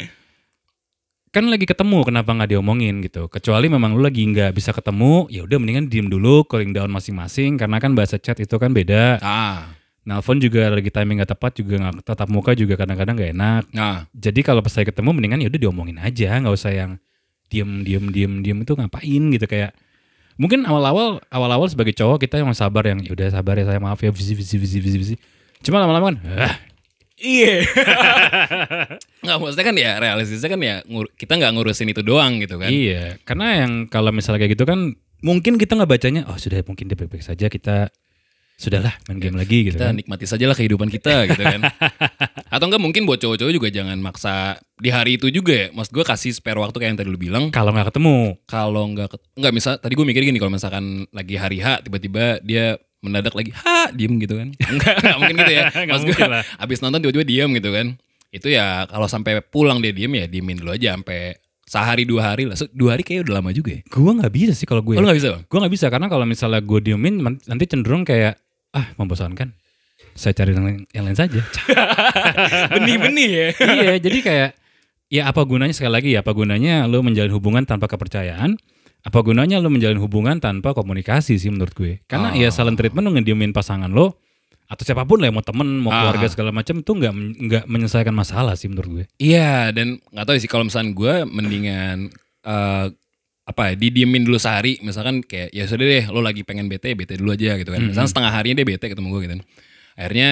kan 1.29 1.45
lagi 1.45 1.69
ketemu 1.69 2.09
kenapa 2.09 2.31
nggak 2.35 2.51
diomongin 2.55 3.05
gitu. 3.05 3.27
Kecuali 3.31 3.67
memang 3.71 3.95
lu 3.95 4.03
lagi 4.03 4.27
nggak 4.27 4.55
bisa 4.55 4.75
ketemu, 4.75 5.29
ya 5.29 5.45
udah 5.45 5.59
mendingan 5.61 5.87
diem 5.87 6.09
dulu, 6.09 6.47
cooling 6.47 6.73
down 6.73 6.89
masing-masing. 6.89 7.61
Karena 7.61 7.77
kan 7.79 7.93
bahasa 7.93 8.17
chat 8.17 8.39
itu 8.41 8.57
kan 8.57 8.73
beda. 8.73 9.21
Ah, 9.21 9.79
Nelpon 10.09 10.41
juga 10.41 10.73
lagi 10.73 10.89
timing 10.89 11.21
nggak 11.21 11.37
tepat 11.37 11.61
juga 11.61 11.75
nggak 11.85 12.01
tatap 12.01 12.33
muka 12.33 12.57
juga 12.57 12.81
kadang-kadang 12.81 13.13
nggak 13.13 13.33
enak. 13.37 13.63
nah, 13.77 14.09
jadi 14.17 14.41
kalau 14.41 14.65
pas 14.65 14.73
saya 14.73 14.89
ketemu 14.89 15.13
mendingan 15.13 15.45
ya 15.45 15.53
udah 15.53 15.61
diomongin 15.61 16.01
aja 16.01 16.33
nggak 16.41 16.55
usah 16.57 16.73
yang 16.73 16.97
diem 17.49 17.83
diem 17.85 18.05
diem 18.13 18.33
diem 18.45 18.59
itu 18.63 18.73
ngapain 18.77 19.25
gitu 19.33 19.47
kayak 19.49 19.73
mungkin 20.39 20.63
awal-awal 20.65 21.19
awal-awal 21.35 21.67
sebagai 21.67 21.93
cowok 21.99 22.23
kita 22.23 22.39
yang 22.39 22.55
sabar 22.55 22.87
yang 22.87 23.03
ya 23.03 23.13
udah 23.13 23.29
sabar 23.35 23.59
ya 23.59 23.67
saya 23.67 23.83
maaf 23.83 23.99
ya 23.99 24.15
visi 24.15 24.39
visi 24.39 24.57
visi 24.57 24.79
visi 24.79 24.97
visi 24.97 25.15
cuma 25.67 25.83
lama-lama 25.83 26.15
kan 26.15 26.17
ah, 26.39 26.57
iya. 27.19 27.67
nggak 29.27 29.37
maksudnya 29.43 29.67
kan 29.67 29.77
ya 29.77 29.91
realistisnya 29.99 30.49
kan 30.49 30.61
ya 30.63 30.77
kita 31.19 31.33
nggak 31.35 31.53
ngurusin 31.59 31.91
itu 31.91 32.07
doang 32.07 32.39
gitu 32.39 32.55
kan. 32.63 32.71
iya 32.71 33.19
karena 33.27 33.67
yang 33.67 33.73
kalau 33.91 34.15
misalnya 34.15 34.47
kayak 34.47 34.55
gitu 34.55 34.63
kan 34.63 34.95
mungkin 35.27 35.59
kita 35.59 35.75
nggak 35.75 35.91
bacanya 35.91 36.23
oh 36.31 36.39
sudah 36.39 36.63
mungkin 36.63 36.87
dia 36.87 36.95
baik-baik 36.95 37.27
saja 37.27 37.51
kita 37.51 37.91
sudahlah 38.59 38.91
main 39.07 39.23
game 39.23 39.35
lagi 39.35 39.65
gitu 39.65 39.79
kita 39.79 39.89
kan 39.89 39.95
nikmati 39.95 40.27
saja 40.27 40.45
lah 40.45 40.53
kehidupan 40.53 40.91
kita 40.91 41.25
gitu 41.31 41.41
kan. 41.41 41.63
Atau 42.49 42.67
enggak 42.67 42.81
mungkin 42.81 43.03
buat 43.05 43.17
cowok-cowok 43.17 43.53
juga 43.53 43.69
jangan 43.71 43.95
maksa 43.97 44.35
di 44.75 44.91
hari 44.91 45.15
itu 45.15 45.31
juga 45.31 45.55
ya. 45.55 45.67
Maksud 45.71 45.93
gue 45.93 46.03
kasih 46.03 46.33
spare 46.33 46.59
waktu 46.59 46.75
kayak 46.75 46.89
yang 46.89 46.99
tadi 46.99 47.09
lu 47.09 47.17
bilang. 47.17 47.45
kalau 47.49 47.71
nggak 47.71 47.89
ketemu 47.89 48.35
Kalau 48.45 48.83
enggak 48.85 49.09
ket- 49.11 49.27
enggak 49.33 49.53
misal 49.53 49.73
tadi 49.77 49.95
gue 49.95 50.03
mikir 50.05 50.23
gini 50.25 50.37
kalau 50.37 50.51
misalkan 50.51 50.85
lagi 51.09 51.35
hari 51.35 51.59
H 51.59 51.81
tiba-tiba 51.81 52.43
dia 52.43 52.75
mendadak 52.99 53.31
lagi 53.33 53.55
ha 53.55 53.89
diem 53.89 54.19
gitu 54.19 54.35
kan. 54.35 54.51
Enggak, 54.75 54.95
enggak 54.99 55.17
mungkin 55.17 55.37
gitu 55.39 55.53
ya. 55.55 55.63
Nggak 55.71 55.87
Maksud 55.89 56.07
gue 56.09 56.19
abis 56.67 56.79
nonton 56.81 56.99
tiba-tiba 57.01 57.25
diem 57.25 57.51
gitu 57.55 57.71
kan. 57.71 57.87
Itu 58.29 58.49
ya 58.51 58.67
kalau 58.85 59.07
sampai 59.07 59.39
pulang 59.41 59.79
dia 59.79 59.95
diem 59.95 60.11
ya 60.13 60.27
diemin 60.27 60.59
dulu 60.59 60.75
aja 60.75 60.99
sampai 60.99 61.39
sehari 61.63 62.03
dua 62.03 62.33
hari 62.33 62.43
lah. 62.43 62.57
So, 62.57 62.67
dua 62.67 62.97
hari 62.97 63.05
kayak 63.05 63.23
udah 63.23 63.39
lama 63.39 63.53
juga 63.53 63.71
ya. 63.71 63.81
gue 63.85 64.11
nggak 64.11 64.33
bisa 64.33 64.53
sih 64.53 64.65
kalau 64.65 64.81
gue 64.81 64.97
Oh, 64.97 65.01
lu 65.01 65.07
gak 65.07 65.15
bisa 65.15 65.31
bang? 65.31 65.43
gue 65.45 65.59
nggak 65.59 65.73
bisa 65.73 65.87
karena 65.89 66.09
kalau 66.09 66.25
misalnya 66.25 66.59
gue 66.59 66.81
diemin 66.83 67.15
nanti 67.23 67.65
cenderung 67.65 68.03
kayak 68.03 68.41
ah 68.73 68.87
membosankan 68.97 69.53
saya 70.19 70.35
cari 70.35 70.51
yang 70.51 70.67
lain, 70.67 70.81
yang 70.91 71.05
lain 71.07 71.15
saja. 71.19 71.39
Benih-benih 72.75 73.29
ya. 73.31 73.49
iya, 73.79 73.95
jadi 73.99 74.19
kayak 74.19 74.51
ya 75.09 75.23
apa 75.31 75.41
gunanya 75.47 75.75
sekali 75.75 75.93
lagi 75.95 76.09
ya 76.15 76.21
apa 76.21 76.35
gunanya 76.35 76.85
lo 76.91 77.01
menjalin 77.03 77.31
hubungan 77.31 77.63
tanpa 77.63 77.87
kepercayaan? 77.87 78.59
Apa 79.07 79.23
gunanya 79.23 79.63
lo 79.63 79.71
menjalin 79.71 79.99
hubungan 80.03 80.43
tanpa 80.43 80.75
komunikasi 80.75 81.39
sih 81.39 81.51
menurut 81.55 81.71
gue? 81.75 81.93
Karena 82.11 82.35
ya 82.35 82.51
silent 82.51 82.75
treatment 82.79 83.07
lo 83.07 83.15
ngediemin 83.15 83.55
pasangan 83.55 83.91
lo 83.91 84.19
atau 84.69 84.85
siapa 84.85 85.09
pun 85.09 85.17
lah 85.25 85.31
ya, 85.31 85.35
mau 85.35 85.41
temen, 85.41 85.81
mau 85.81 85.89
Ah. 85.89 86.13
keluarga 86.13 86.29
segala 86.29 86.51
macam 86.53 86.85
itu 86.85 86.93
nggak 86.93 87.13
nggak 87.41 87.65
menyelesaikan 87.73 88.13
masalah 88.13 88.53
sih 88.53 88.69
menurut 88.69 88.91
gue. 88.91 89.05
Iya 89.17 89.73
dan 89.73 90.03
nggak 90.13 90.27
tahu 90.29 90.37
sih 90.37 90.51
kalau 90.51 90.69
misalnya 90.69 90.93
gue 90.93 91.15
mendingan 91.25 91.97
eh, 92.45 92.87
apa 93.49 93.73
ya 93.73 93.75
didiemin 93.81 94.29
dulu 94.29 94.37
sehari 94.37 94.77
misalkan 94.85 95.25
kayak 95.25 95.49
ya 95.57 95.65
sudah 95.65 95.89
deh 95.89 96.05
lo 96.13 96.21
lagi 96.21 96.45
pengen 96.45 96.69
bete 96.69 96.93
bete 96.93 97.17
dulu 97.17 97.33
aja 97.33 97.57
gitu 97.57 97.73
kan. 97.73 97.81
Misalnya 97.81 98.11
setengah 98.13 98.33
harinya 98.37 98.61
dia 98.61 98.67
bete 98.69 98.87
ketemu 98.93 99.07
gue 99.09 99.21
gitu. 99.25 99.33
Kan 99.41 99.43
akhirnya 99.97 100.31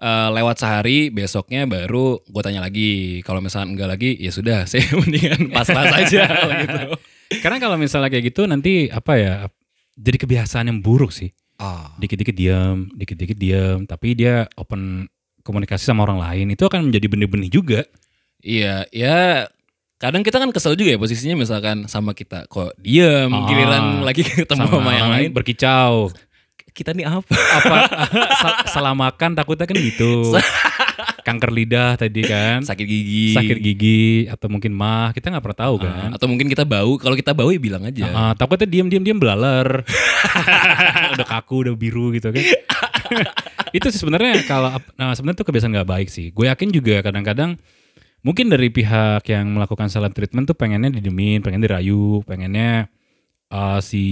eh, 0.00 0.28
lewat 0.32 0.56
sehari 0.56 1.12
besoknya 1.12 1.68
baru 1.68 2.24
gue 2.24 2.42
tanya 2.42 2.64
lagi 2.64 3.20
kalau 3.20 3.44
misalnya 3.44 3.68
enggak 3.76 3.88
lagi 3.92 4.10
ya 4.16 4.32
sudah 4.32 4.64
saya 4.70 4.88
mendingan 4.96 5.52
pasrah 5.52 5.92
saja 5.92 6.24
gitu. 6.64 6.78
Karena 7.44 7.60
kalau 7.60 7.76
misalnya 7.76 8.08
kayak 8.08 8.32
gitu 8.32 8.48
nanti 8.48 8.88
apa 8.88 9.12
ya 9.20 9.34
jadi 10.00 10.16
kebiasaan 10.16 10.72
yang 10.72 10.80
buruk 10.80 11.12
sih. 11.12 11.28
ah. 11.60 11.92
Dikit-dikit 12.00 12.32
diam, 12.32 12.88
dikit-dikit 12.94 13.36
diam, 13.36 13.82
tapi 13.84 14.14
dia 14.14 14.46
open 14.56 15.10
komunikasi 15.42 15.84
sama 15.84 16.06
orang 16.06 16.22
lain 16.22 16.54
itu 16.54 16.64
akan 16.64 16.88
menjadi 16.88 17.06
benih-benih 17.10 17.50
juga. 17.52 17.80
iya 18.38 18.86
ya 18.94 19.50
kadang 19.98 20.22
kita 20.22 20.38
kan 20.38 20.48
kesel 20.48 20.72
juga 20.72 20.94
ya 20.94 20.96
posisinya 20.96 21.34
misalkan 21.36 21.84
sama 21.84 22.14
kita 22.14 22.46
kok 22.46 22.70
diem 22.76 23.26
Ah. 23.28 23.44
giliran 23.44 23.84
lagi 24.00 24.22
ketemu 24.24 24.66
sama, 24.72 24.90
yang 24.92 25.10
lain 25.10 25.30
berkicau. 25.30 26.14
kita 26.70 26.94
nih 26.94 27.02
apa 27.02 27.26
Apa 27.26 27.76
sal- 28.36 28.58
salah 28.70 28.94
makan 28.94 29.34
takutnya 29.34 29.66
kan 29.66 29.74
gitu. 29.74 30.30
Kanker 31.20 31.50
lidah 31.50 31.98
tadi 31.98 32.22
kan. 32.22 32.62
sakit 32.62 32.86
gigi 32.86 33.34
Sakit 33.34 33.58
gigi 33.58 34.02
atau 34.24 34.46
mungkin 34.46 34.70
mah, 34.72 35.10
kita 35.10 35.28
nggak 35.28 35.42
pernah 35.42 35.58
tahu 35.60 35.74
Ah, 35.76 35.82
kan. 35.82 36.08
atau 36.14 36.26
mungkin 36.26 36.46
kita 36.46 36.62
bau 36.62 36.94
kalau 36.94 37.12
kita 37.12 37.34
bau 37.34 37.50
ya 37.50 37.58
bilang 37.58 37.82
aja 37.82 38.06
Ah, 38.08 38.32
takutnya 38.32 38.64
diam-diam 38.64 39.02
diam 39.02 39.18
belaler. 39.18 39.82
udah 41.14 41.26
kaku, 41.26 41.66
udah 41.66 41.74
biru 41.74 42.14
gitu 42.14 42.30
kan. 42.30 42.44
itu 43.76 43.86
sih 43.90 43.98
sebenarnya 43.98 44.46
kalau 44.46 44.70
nah 44.94 45.10
sebenarnya 45.10 45.36
itu 45.36 45.44
kebiasaan 45.44 45.72
nggak 45.74 45.90
baik 45.90 46.08
sih. 46.08 46.30
Gue 46.30 46.46
yakin 46.46 46.70
juga 46.70 47.02
kadang-kadang 47.02 47.58
mungkin 48.22 48.50
dari 48.50 48.68
pihak 48.68 49.26
yang 49.28 49.54
melakukan 49.54 49.88
silent 49.92 50.14
treatment 50.14 50.48
tuh 50.50 50.56
pengennya 50.58 50.90
didemin, 50.94 51.42
pengen 51.42 51.62
dirayu, 51.62 52.22
pengennya 52.24 52.90
eh, 53.52 53.80
si 53.84 54.04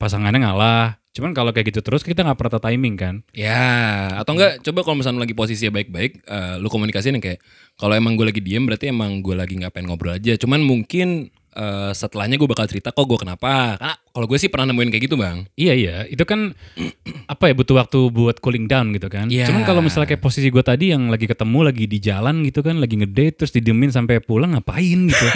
pasangannya 0.00 0.40
ngalah. 0.46 1.00
Cuman 1.10 1.34
kalau 1.34 1.50
kayak 1.50 1.74
gitu 1.74 1.82
terus 1.82 2.06
kita 2.06 2.22
nggak 2.22 2.38
pernah 2.38 2.62
timing 2.62 2.94
kan. 2.94 3.14
Ya, 3.34 4.14
atau 4.22 4.38
enggak 4.38 4.62
coba 4.62 4.86
kalau 4.86 4.96
misalnya 5.02 5.26
lagi 5.26 5.34
posisinya 5.34 5.74
baik-baik, 5.74 6.22
eh, 6.22 6.54
lu 6.62 6.70
komunikasiin 6.70 7.18
kayak 7.18 7.42
kalau 7.74 7.98
emang 7.98 8.14
gue 8.14 8.30
lagi 8.30 8.38
diem 8.38 8.62
berarti 8.62 8.94
emang 8.94 9.18
gue 9.18 9.34
lagi 9.34 9.58
nggak 9.58 9.74
pengen 9.74 9.90
ngobrol 9.90 10.14
aja. 10.14 10.38
Cuman 10.38 10.62
mungkin 10.62 11.34
eh, 11.54 11.92
setelahnya 11.94 12.36
gue 12.38 12.48
bakal 12.48 12.66
cerita 12.70 12.94
kok 12.94 13.06
gue 13.06 13.18
kenapa. 13.18 13.78
Karena 13.78 13.94
kalau 14.10 14.26
gue 14.26 14.38
sih 14.38 14.50
pernah 14.50 14.70
nemuin 14.70 14.90
kayak 14.90 15.04
gitu 15.06 15.16
bang. 15.18 15.46
Iya 15.54 15.72
iya, 15.74 15.96
itu 16.06 16.22
kan 16.26 16.54
apa 17.32 17.50
ya 17.50 17.54
butuh 17.54 17.76
waktu 17.78 17.98
buat 18.10 18.36
cooling 18.42 18.66
down 18.66 18.90
gitu 18.94 19.06
kan. 19.10 19.30
Iya. 19.30 19.50
Cuman 19.50 19.62
kalau 19.66 19.80
misalnya 19.82 20.10
kayak 20.10 20.22
posisi 20.22 20.50
gue 20.50 20.62
tadi 20.62 20.94
yang 20.94 21.10
lagi 21.10 21.26
ketemu 21.30 21.58
lagi 21.66 21.84
di 21.86 21.98
jalan 21.98 22.42
gitu 22.46 22.60
kan, 22.62 22.78
lagi 22.78 22.98
ngedate 22.98 23.44
terus 23.44 23.52
didiemin 23.54 23.90
sampai 23.90 24.22
pulang 24.22 24.54
ngapain 24.54 25.10
gitu. 25.10 25.26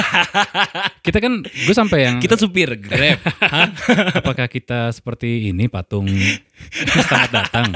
kita 1.06 1.18
kan 1.23 1.42
gue 1.42 1.75
sampai 1.75 1.99
yang 2.06 2.16
Kita 2.18 2.38
supir 2.38 2.75
grab. 2.78 3.21
Apakah 4.21 4.47
kita 4.50 4.90
seperti 4.94 5.50
ini 5.50 5.66
patung 5.71 6.06
selamat 7.09 7.30
datang? 7.30 7.68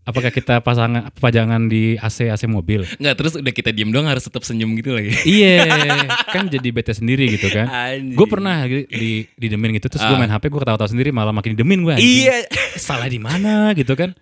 Apakah 0.00 0.28
kita 0.28 0.58
pasangan 0.58 1.12
pajangan 1.12 1.68
di 1.68 1.94
AC 1.94 2.26
AC 2.26 2.48
mobil? 2.48 2.82
Nggak 2.96 3.14
terus 3.14 3.32
udah 3.36 3.52
kita 3.52 3.70
diem 3.70 3.88
doang 3.88 4.08
harus 4.08 4.24
tetap 4.24 4.42
senyum 4.42 4.72
gitu 4.74 4.90
lagi. 4.90 5.12
iya, 5.22 5.68
kan 6.34 6.48
jadi 6.48 6.68
bete 6.68 6.90
sendiri 6.90 7.28
gitu 7.30 7.46
kan. 7.48 7.68
Gue 8.10 8.26
pernah 8.26 8.64
di, 8.64 8.88
di 8.88 9.10
didemin 9.36 9.76
gitu 9.76 9.86
terus 9.86 10.02
gue 10.02 10.10
Ah. 10.10 10.18
main 10.18 10.28
HP 10.28 10.48
gue 10.48 10.56
ketawa-tawa 10.58 10.88
sendiri 10.88 11.12
malah 11.12 11.30
makin 11.30 11.52
didemin 11.52 11.84
gue. 11.84 11.94
Iya. 12.00 12.48
Salah 12.74 13.06
di 13.06 13.20
mana 13.20 13.76
gitu 13.76 13.92
kan? 13.92 14.16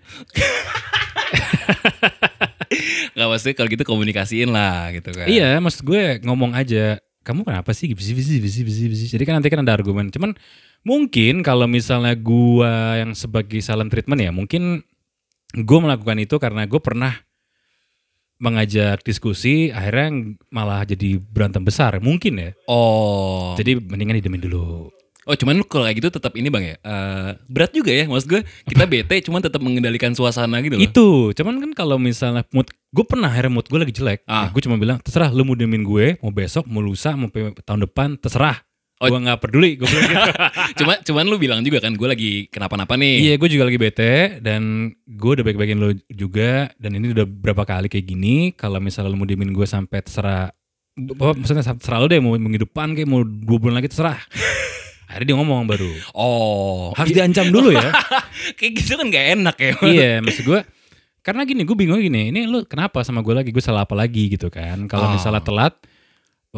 Nggak 3.14 3.28
maksudnya 3.28 3.54
kalau 3.56 3.68
gitu 3.70 3.84
komunikasiin 3.84 4.50
lah 4.50 4.92
gitu 4.92 5.10
kan. 5.10 5.26
Iya, 5.26 5.58
maksud 5.58 5.82
gue 5.82 6.20
ngomong 6.22 6.54
aja, 6.54 6.98
kamu 7.22 7.42
kenapa 7.42 7.70
sih 7.72 7.90
bisi 7.90 8.12
bisi 8.14 8.38
bisi 8.38 8.60
bisi 8.62 8.84
bisi. 8.86 9.04
Jadi 9.08 9.22
kan 9.24 9.40
nanti 9.40 9.48
kan 9.48 9.62
ada 9.62 9.74
argumen. 9.74 10.10
Cuman 10.12 10.34
mungkin 10.82 11.42
kalau 11.42 11.66
misalnya 11.66 12.14
gua 12.14 12.98
yang 12.98 13.12
sebagai 13.12 13.58
silent 13.58 13.90
treatment 13.90 14.20
ya, 14.20 14.30
mungkin 14.30 14.84
gue 15.54 15.78
melakukan 15.80 16.18
itu 16.20 16.36
karena 16.36 16.68
gue 16.68 16.80
pernah 16.80 17.14
mengajak 18.38 19.02
diskusi, 19.02 19.74
akhirnya 19.74 20.34
malah 20.54 20.86
jadi 20.86 21.18
berantem 21.18 21.66
besar. 21.66 21.98
Mungkin 21.98 22.34
ya. 22.38 22.50
Oh. 22.70 23.58
Jadi 23.58 23.82
mendingan 23.82 24.18
didemin 24.22 24.42
dulu. 24.46 24.94
Oh 25.28 25.36
cuman 25.36 25.60
lu 25.60 25.64
kalau 25.68 25.84
kayak 25.84 26.00
gitu 26.00 26.08
tetap 26.08 26.32
ini 26.40 26.48
bang 26.48 26.72
ya 26.72 26.76
eh, 26.80 27.30
berat 27.52 27.76
juga 27.76 27.92
ya 27.92 28.08
maksud 28.08 28.32
gue 28.32 28.40
kita 28.64 28.88
bete 28.96 29.20
cuman 29.28 29.44
tetap 29.44 29.60
mengendalikan 29.60 30.16
suasana 30.16 30.56
gitu 30.64 30.80
loh. 30.80 30.82
Itu, 30.88 31.08
cuman 31.36 31.60
kan 31.60 31.70
kalau 31.76 32.00
misalnya 32.00 32.48
mood, 32.48 32.72
gue 32.72 33.04
pernah 33.04 33.28
akhirnya 33.28 33.52
mood 33.52 33.68
gue 33.68 33.76
lagi 33.76 33.92
jelek. 33.92 34.24
Ah. 34.24 34.48
gue 34.48 34.62
cuma 34.64 34.80
bilang, 34.80 34.96
terserah 35.04 35.28
lu 35.28 35.44
mau 35.44 35.52
diemin 35.52 35.84
gue, 35.84 36.16
mau 36.24 36.32
besok, 36.32 36.64
mau 36.64 36.80
lusa, 36.80 37.12
mau 37.12 37.28
tahun 37.60 37.84
depan, 37.84 38.16
terserah. 38.16 38.56
Oh. 38.98 39.06
Gue 39.06 39.18
nggak 39.22 39.38
peduli, 39.38 39.78
gue 39.78 39.86
bilang 39.86 40.10
gitu. 40.10 40.32
Cuma 40.82 40.92
cuman 40.98 41.24
lu 41.30 41.38
bilang 41.38 41.62
juga 41.62 41.78
kan 41.78 41.94
gue 41.94 42.08
lagi 42.10 42.30
kenapa-napa 42.50 42.98
nih. 42.98 43.30
Iya, 43.30 43.34
gue 43.38 43.48
juga 43.48 43.64
lagi 43.70 43.78
bete 43.78 44.42
dan 44.42 44.90
gue 45.06 45.30
udah 45.38 45.44
baik-baikin 45.46 45.78
lo 45.78 45.94
juga 46.10 46.66
dan 46.82 46.98
ini 46.98 47.14
udah 47.14 47.22
berapa 47.22 47.62
kali 47.62 47.86
kayak 47.86 48.06
gini. 48.06 48.50
Kalau 48.58 48.82
misalnya 48.82 49.14
lo 49.14 49.18
mau 49.18 49.28
diemin 49.28 49.54
gue 49.54 49.62
sampai 49.62 50.02
terserah, 50.02 50.50
apa, 50.98 51.26
maksudnya 51.38 51.62
terserah 51.62 51.98
lo 52.02 52.10
deh 52.10 52.18
mau 52.18 52.34
minggu 52.34 52.66
depan 52.66 52.98
kayak 52.98 53.06
mau 53.06 53.22
dua 53.22 53.58
bulan 53.62 53.78
lagi 53.78 53.86
terserah. 53.86 54.18
Akhirnya 55.08 55.30
dia 55.30 55.36
ngomong 55.38 55.64
baru. 55.64 55.88
Oh. 56.12 56.90
Harus 56.98 57.14
diancam 57.14 57.48
dulu 57.48 57.72
ya. 57.72 57.88
Kayak 58.60 58.72
gitu 58.76 58.92
kan 59.00 59.08
gak 59.08 59.26
enak 59.40 59.56
ya. 59.56 59.72
iya, 59.88 60.12
maksud 60.20 60.44
gue 60.44 60.60
karena 61.24 61.44
gini, 61.44 61.64
gue 61.64 61.76
bingung 61.76 62.00
gini. 62.00 62.32
Ini 62.32 62.48
lu 62.48 62.64
kenapa 62.64 63.04
sama 63.04 63.20
gue 63.20 63.36
lagi? 63.36 63.50
Gue 63.52 63.60
salah 63.60 63.84
apa 63.84 63.92
lagi 63.92 64.32
gitu 64.32 64.48
kan? 64.48 64.88
Kalau 64.88 65.08
Oh. 65.08 65.12
misalnya 65.12 65.44
telat, 65.44 65.76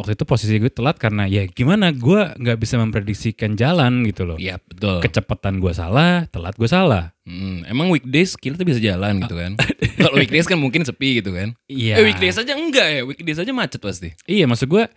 waktu 0.01 0.17
itu 0.17 0.25
posisi 0.25 0.57
gue 0.57 0.73
telat 0.73 0.97
karena 0.97 1.29
ya 1.29 1.45
gimana? 1.45 1.93
Gue 1.93 2.33
nggak 2.41 2.57
bisa 2.57 2.81
memprediksikan 2.81 3.55
jalan 3.55 4.03
gitu 4.09 4.25
loh. 4.25 4.41
Iya 4.41 4.57
betul. 4.65 5.05
Kecepatan 5.05 5.61
gue 5.61 5.73
salah, 5.77 6.25
telat 6.33 6.57
gue 6.57 6.65
salah. 6.67 7.13
Hmm, 7.29 7.63
emang 7.69 7.93
weekdays 7.93 8.35
kita 8.35 8.57
tuh 8.57 8.65
bisa 8.65 8.81
jalan 8.81 9.21
gitu 9.21 9.37
kan. 9.37 9.61
Kalau 10.01 10.17
weekdays 10.17 10.49
kan 10.49 10.57
mungkin 10.57 10.89
sepi 10.89 11.21
gitu 11.21 11.37
kan. 11.37 11.53
Iya. 11.69 12.01
Eh 12.01 12.05
weekdays 12.09 12.41
aja 12.41 12.57
enggak 12.57 12.89
ya. 12.89 13.01
Weekdays 13.05 13.39
aja 13.45 13.53
macet 13.53 13.81
pasti. 13.85 14.17
Iya 14.25 14.49
maksud 14.49 14.67
gue 14.67 14.89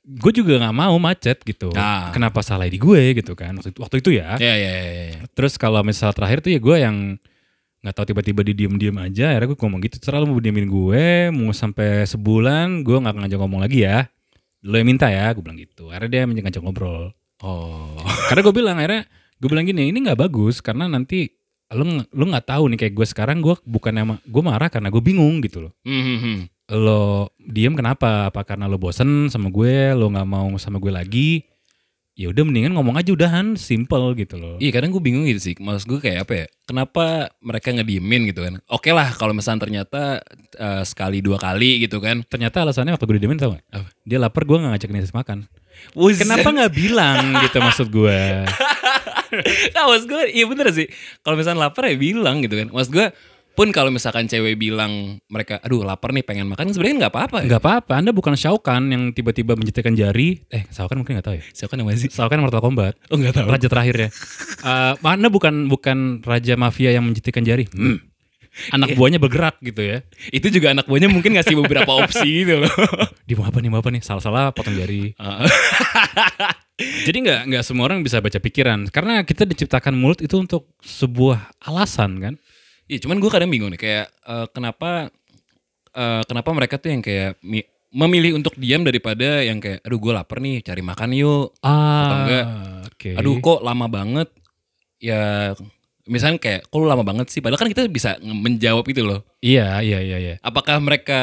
gue 0.00 0.32
juga 0.32 0.58
nggak 0.58 0.76
mau 0.76 0.96
macet 0.98 1.38
gitu. 1.46 1.70
Ah. 1.78 2.10
Kenapa 2.10 2.42
salah 2.42 2.66
di 2.66 2.80
gue 2.80 3.14
gitu 3.14 3.38
kan 3.38 3.54
waktu 3.54 3.70
itu, 3.70 3.78
waktu 3.78 3.96
itu 4.02 4.10
ya. 4.18 4.34
Iya 4.42 4.54
iya 4.58 4.72
iya. 4.74 5.04
iya. 5.14 5.20
Terus 5.32 5.54
kalau 5.54 5.86
misal 5.86 6.10
terakhir 6.10 6.42
tuh 6.42 6.50
ya 6.50 6.58
gue 6.58 6.76
yang 6.82 6.96
nggak 7.80 7.94
tahu 7.96 8.04
tiba-tiba 8.12 8.40
di 8.44 8.52
diem-diem 8.52 8.96
aja. 9.00 9.32
Akhirnya 9.32 9.48
gue 9.52 9.58
ngomong 9.60 9.80
gitu. 9.84 9.96
Terserah 10.00 10.20
lu 10.20 10.28
mau 10.34 10.40
diemin 10.40 10.68
gue, 10.68 11.32
mau 11.32 11.52
sampai 11.52 12.04
sebulan 12.04 12.84
gue 12.84 12.96
nggak 12.96 13.14
ngajak 13.24 13.38
ngomong 13.40 13.60
lagi 13.64 13.88
ya. 13.88 14.08
Lo 14.64 14.76
yang 14.76 14.88
minta 14.88 15.08
ya, 15.08 15.32
gue 15.32 15.40
bilang 15.40 15.56
gitu. 15.56 15.88
Akhirnya 15.88 16.26
dia 16.28 16.42
ngajak 16.44 16.62
ngobrol. 16.62 17.12
Oh. 17.40 17.96
Karena 18.28 18.40
gue 18.44 18.54
bilang 18.54 18.76
akhirnya 18.76 19.02
gue 19.40 19.48
bilang 19.48 19.64
gini, 19.64 19.88
ini 19.88 19.98
nggak 20.04 20.20
bagus 20.20 20.60
karena 20.60 20.84
nanti 20.84 21.32
ng- 21.72 22.12
lu 22.12 22.24
nggak 22.28 22.44
tahu 22.44 22.68
nih 22.68 22.78
kayak 22.84 22.94
gue 22.98 23.06
sekarang 23.08 23.40
gue 23.40 23.56
bukan 23.64 23.94
emang 23.96 24.18
gue 24.20 24.42
marah 24.44 24.68
karena 24.68 24.92
gue 24.92 25.00
bingung 25.00 25.40
gitu 25.40 25.64
loh 25.64 25.72
Hmm, 25.86 26.02
hmm, 26.02 26.18
hmm. 26.20 26.38
lo 26.76 27.32
diem 27.40 27.72
kenapa? 27.72 28.28
Apa 28.28 28.44
karena 28.44 28.68
lo 28.68 28.76
bosen 28.76 29.32
sama 29.32 29.48
gue, 29.48 29.96
lo 29.96 30.12
nggak 30.12 30.28
mau 30.28 30.50
sama 30.60 30.76
gue 30.76 30.92
lagi? 30.92 31.30
Ya 32.20 32.28
udah 32.28 32.44
mendingan 32.44 32.76
ngomong 32.76 33.00
aja 33.00 33.16
udahan, 33.16 33.56
simple 33.56 34.12
gitu 34.12 34.36
loh. 34.36 34.60
Iya 34.60 34.76
kadang 34.76 34.92
gue 34.92 35.00
bingung 35.00 35.24
gitu 35.24 35.40
sih. 35.40 35.54
Maksud 35.56 35.88
gue 35.88 36.00
kayak 36.04 36.28
apa 36.28 36.32
ya? 36.36 36.46
Kenapa 36.68 37.32
mereka 37.40 37.72
ngediemin 37.72 38.28
gitu 38.28 38.44
kan? 38.44 38.60
Oke 38.68 38.92
lah 38.92 39.08
kalau 39.16 39.32
misalnya 39.32 39.64
ternyata 39.64 40.20
eh, 40.52 40.84
sekali 40.84 41.24
dua 41.24 41.40
kali 41.40 41.80
gitu 41.88 41.96
kan. 41.96 42.20
Ternyata 42.28 42.68
alasannya 42.68 42.92
waktu 42.92 43.08
gue 43.08 43.16
didiemin 43.16 43.40
tau 43.40 43.56
gak? 43.56 43.64
Apa? 43.72 43.88
Dia 44.04 44.20
lapar 44.20 44.44
gue 44.44 44.52
gak 44.52 44.68
ngajakin 44.68 45.00
dia 45.00 45.16
makan. 45.16 45.38
Buset. 45.96 46.28
Kenapa 46.28 46.48
nggak 46.52 46.72
bilang 46.76 47.40
gitu 47.40 47.56
maksud 47.64 47.88
gue? 47.88 48.20
Nah, 49.70 49.86
maksud 49.86 50.10
gue 50.10 50.22
iya 50.34 50.42
bener 50.42 50.74
sih. 50.74 50.90
Kalau 51.22 51.38
misalnya 51.38 51.70
lapar 51.70 51.86
ya 51.86 51.94
bilang 51.94 52.42
gitu 52.42 52.58
kan. 52.58 52.66
Maksud 52.74 52.90
gue 52.90 53.06
pun 53.54 53.68
kalau 53.74 53.92
misalkan 53.92 54.30
cewek 54.30 54.56
bilang 54.56 55.20
mereka 55.28 55.60
aduh 55.60 55.84
lapar 55.84 56.14
nih 56.16 56.24
pengen 56.24 56.48
makan 56.48 56.72
sebenarnya 56.72 57.06
nggak 57.06 57.12
apa-apa 57.12 57.36
ya. 57.42 57.46
Nggak 57.50 57.62
apa-apa, 57.62 57.92
anda 57.98 58.10
bukan 58.14 58.34
Shao 58.38 58.56
Kahn 58.62 58.88
yang 58.88 59.12
tiba-tiba 59.12 59.58
menjetikan 59.58 59.92
jari. 59.92 60.42
Eh, 60.48 60.64
Shao 60.70 60.88
Kahn 60.88 61.02
mungkin 61.02 61.18
gak 61.18 61.26
tahu 61.26 61.36
ya? 61.36 61.44
Siapa 61.52 61.74
namanya 61.76 61.98
sih? 62.00 62.08
Shao 62.08 62.30
Kahn 62.30 62.40
Mortal 62.40 62.62
Kombat. 62.62 62.96
Oh 63.12 63.18
nggak 63.18 63.36
tahu. 63.36 63.46
Raja 63.50 63.68
terakhir 63.68 63.96
ya. 63.96 64.08
Eh, 64.64 64.94
anda 65.02 65.28
bukan 65.28 65.68
bukan 65.68 66.24
raja 66.24 66.54
mafia 66.56 66.94
yang 66.94 67.04
menjetikan 67.04 67.44
jari. 67.44 67.68
Hmm. 67.70 68.10
Anak 68.74 68.98
buahnya 68.98 69.22
bergerak 69.22 69.62
gitu 69.62 69.78
ya. 69.78 70.02
Itu 70.34 70.50
juga 70.50 70.74
anak 70.74 70.90
buahnya 70.90 71.06
mungkin 71.06 71.38
ngasih 71.38 71.54
beberapa 71.54 71.94
opsi 71.94 72.42
gitu 72.42 72.66
loh. 72.66 72.72
Di 73.28 73.38
mau 73.38 73.46
apa 73.46 73.62
nih, 73.62 73.70
mau 73.70 73.78
apa 73.78 73.94
nih? 73.94 74.02
Salah-salah 74.02 74.50
potong 74.50 74.74
jari. 74.74 75.14
Ah. 75.22 75.46
Jadi 77.06 77.18
nggak 77.28 77.40
nggak 77.46 77.62
semua 77.62 77.86
orang 77.86 78.02
bisa 78.02 78.18
baca 78.18 78.40
pikiran 78.40 78.88
karena 78.88 79.22
kita 79.22 79.44
diciptakan 79.46 79.94
mulut 79.94 80.18
itu 80.24 80.34
untuk 80.34 80.66
sebuah 80.82 81.62
alasan 81.62 82.18
kan. 82.18 82.34
Iya, 82.90 83.06
cuman 83.06 83.22
gue 83.22 83.30
kadang 83.30 83.46
bingung 83.46 83.70
nih 83.70 83.78
kayak 83.78 84.06
eh, 84.10 84.46
kenapa 84.50 85.14
eh, 85.94 86.22
kenapa 86.26 86.50
mereka 86.50 86.74
tuh 86.82 86.90
yang 86.90 87.02
kayak 87.06 87.38
mi- 87.46 87.70
memilih 87.94 88.34
untuk 88.38 88.58
diam 88.58 88.82
daripada 88.82 89.46
yang 89.46 89.62
kayak 89.62 89.82
aduh 89.86 89.98
gue 89.98 90.12
lapar 90.14 90.42
nih 90.42 90.58
cari 90.62 90.82
makan 90.82 91.10
yuk. 91.14 91.54
Ah, 91.62 92.10
enggak, 92.26 92.44
Oke. 92.90 93.10
Aduh 93.14 93.38
kok 93.38 93.62
lama 93.62 93.86
banget. 93.86 94.28
Ya 94.98 95.54
misalnya 96.06 96.38
kayak 96.42 96.66
kok 96.66 96.78
lu 96.78 96.86
lama 96.90 97.06
banget 97.06 97.30
sih 97.30 97.38
padahal 97.38 97.62
kan 97.62 97.70
kita 97.70 97.86
bisa 97.86 98.18
menjawab 98.22 98.82
itu 98.90 99.02
loh. 99.06 99.22
Iya, 99.38 99.82
iya, 99.82 99.98
iya, 100.02 100.16
iya. 100.18 100.34
Apakah 100.42 100.82
mereka 100.82 101.20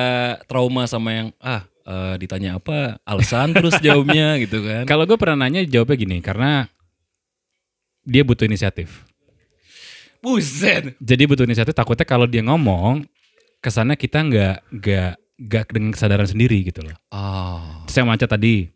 trauma 0.48 0.88
sama 0.88 1.16
yang 1.16 1.28
ah 1.40 1.64
eh, 1.88 2.16
ditanya 2.20 2.60
apa 2.60 3.00
alasan 3.08 3.56
terus 3.56 3.80
jawabnya 3.80 4.36
gitu 4.44 4.64
kan. 4.64 4.84
Kalau 4.84 5.08
gue 5.08 5.16
pernah 5.16 5.48
nanya 5.48 5.64
jawabnya 5.64 5.96
gini, 5.96 6.18
karena 6.20 6.68
dia 8.04 8.24
butuh 8.24 8.48
inisiatif. 8.48 9.07
Buset. 10.28 11.00
Jadi 11.00 11.24
butuh 11.24 11.48
inisiatif. 11.48 11.72
Takutnya 11.72 12.04
kalau 12.04 12.28
dia 12.28 12.44
ngomong, 12.44 13.08
kesannya 13.64 13.96
kita 13.96 14.28
nggak 14.28 14.56
nggak 14.76 15.12
nggak 15.38 15.64
dengan 15.72 15.92
kesadaran 15.96 16.28
sendiri 16.28 16.60
gitu 16.68 16.84
loh. 16.84 16.98
Oh. 17.16 17.88
Terus 17.88 17.96
yang 18.04 18.10
macet 18.12 18.28
tadi, 18.28 18.68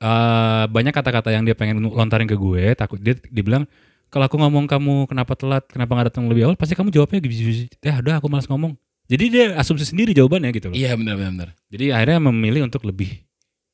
eh 0.00 0.64
banyak 0.70 0.94
kata-kata 0.96 1.34
yang 1.36 1.44
dia 1.44 1.52
pengen 1.52 1.84
lontarin 1.84 2.24
ke 2.24 2.38
gue. 2.38 2.72
Takut 2.72 2.96
dia 2.96 3.12
dibilang 3.28 3.68
kalau 4.08 4.24
aku 4.30 4.38
ngomong 4.38 4.64
kamu 4.70 5.10
kenapa 5.10 5.34
telat, 5.34 5.66
kenapa 5.68 5.92
nggak 5.92 6.06
datang 6.14 6.24
lebih 6.30 6.48
awal, 6.48 6.56
pasti 6.56 6.72
kamu 6.78 6.94
jawabnya 6.94 7.18
gitu. 7.20 7.68
Ya 7.82 7.98
udah 8.00 8.22
aku 8.22 8.30
malas 8.30 8.46
ngomong. 8.46 8.78
Jadi 9.06 9.24
dia 9.30 9.44
asumsi 9.54 9.86
sendiri 9.86 10.10
jawabannya 10.14 10.50
gitu 10.54 10.70
loh. 10.70 10.74
Iya 10.74 10.98
benar 10.98 11.14
benar 11.18 11.30
benar. 11.34 11.50
Jadi 11.70 11.94
akhirnya 11.94 12.18
memilih 12.30 12.66
untuk 12.66 12.82
lebih 12.86 13.25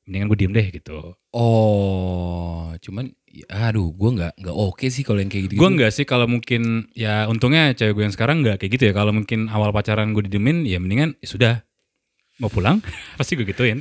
mendingan 0.07 0.27
gue 0.31 0.39
diem 0.39 0.53
deh 0.53 0.67
gitu. 0.75 1.15
Oh, 1.33 2.75
cuman 2.83 3.15
ya, 3.31 3.73
aduh, 3.73 3.95
gue 3.95 4.11
nggak 4.19 4.33
nggak 4.43 4.57
oke 4.57 4.87
sih 4.91 5.07
kalau 5.07 5.23
yang 5.23 5.31
kayak 5.31 5.49
gitu. 5.49 5.59
Gue 5.59 5.71
enggak 5.71 5.93
sih 5.95 6.05
kalau 6.05 6.27
mungkin 6.29 6.93
ya 6.93 7.27
untungnya 7.31 7.73
cewek 7.73 7.95
gue 7.97 8.05
yang 8.11 8.15
sekarang 8.15 8.43
enggak 8.43 8.61
kayak 8.61 8.73
gitu 8.77 8.85
ya. 8.91 8.93
Kalau 8.93 9.15
mungkin 9.15 9.49
awal 9.49 9.71
pacaran 9.71 10.13
gue 10.13 10.27
didiemin 10.27 10.67
ya 10.67 10.83
mendingan 10.83 11.17
ya 11.23 11.29
sudah 11.31 11.55
mau 12.43 12.51
pulang 12.51 12.83
pasti 13.19 13.33
gue 13.33 13.47
gituin. 13.47 13.79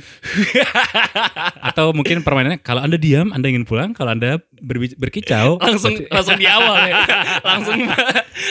Atau 1.58 1.90
mungkin 1.90 2.22
permainannya 2.22 2.58
kalau 2.58 2.80
anda 2.80 2.94
diam 2.94 3.30
anda 3.30 3.46
ingin 3.46 3.64
pulang, 3.64 3.90
kalau 3.90 4.14
anda 4.14 4.38
berbi- 4.54 4.94
berkicau 4.94 5.58
langsung 5.58 5.98
berarti- 5.98 6.08
langsung 6.08 6.36
di 6.38 6.46
awal 6.46 6.78
ya. 6.84 6.94
langsung 7.50 7.78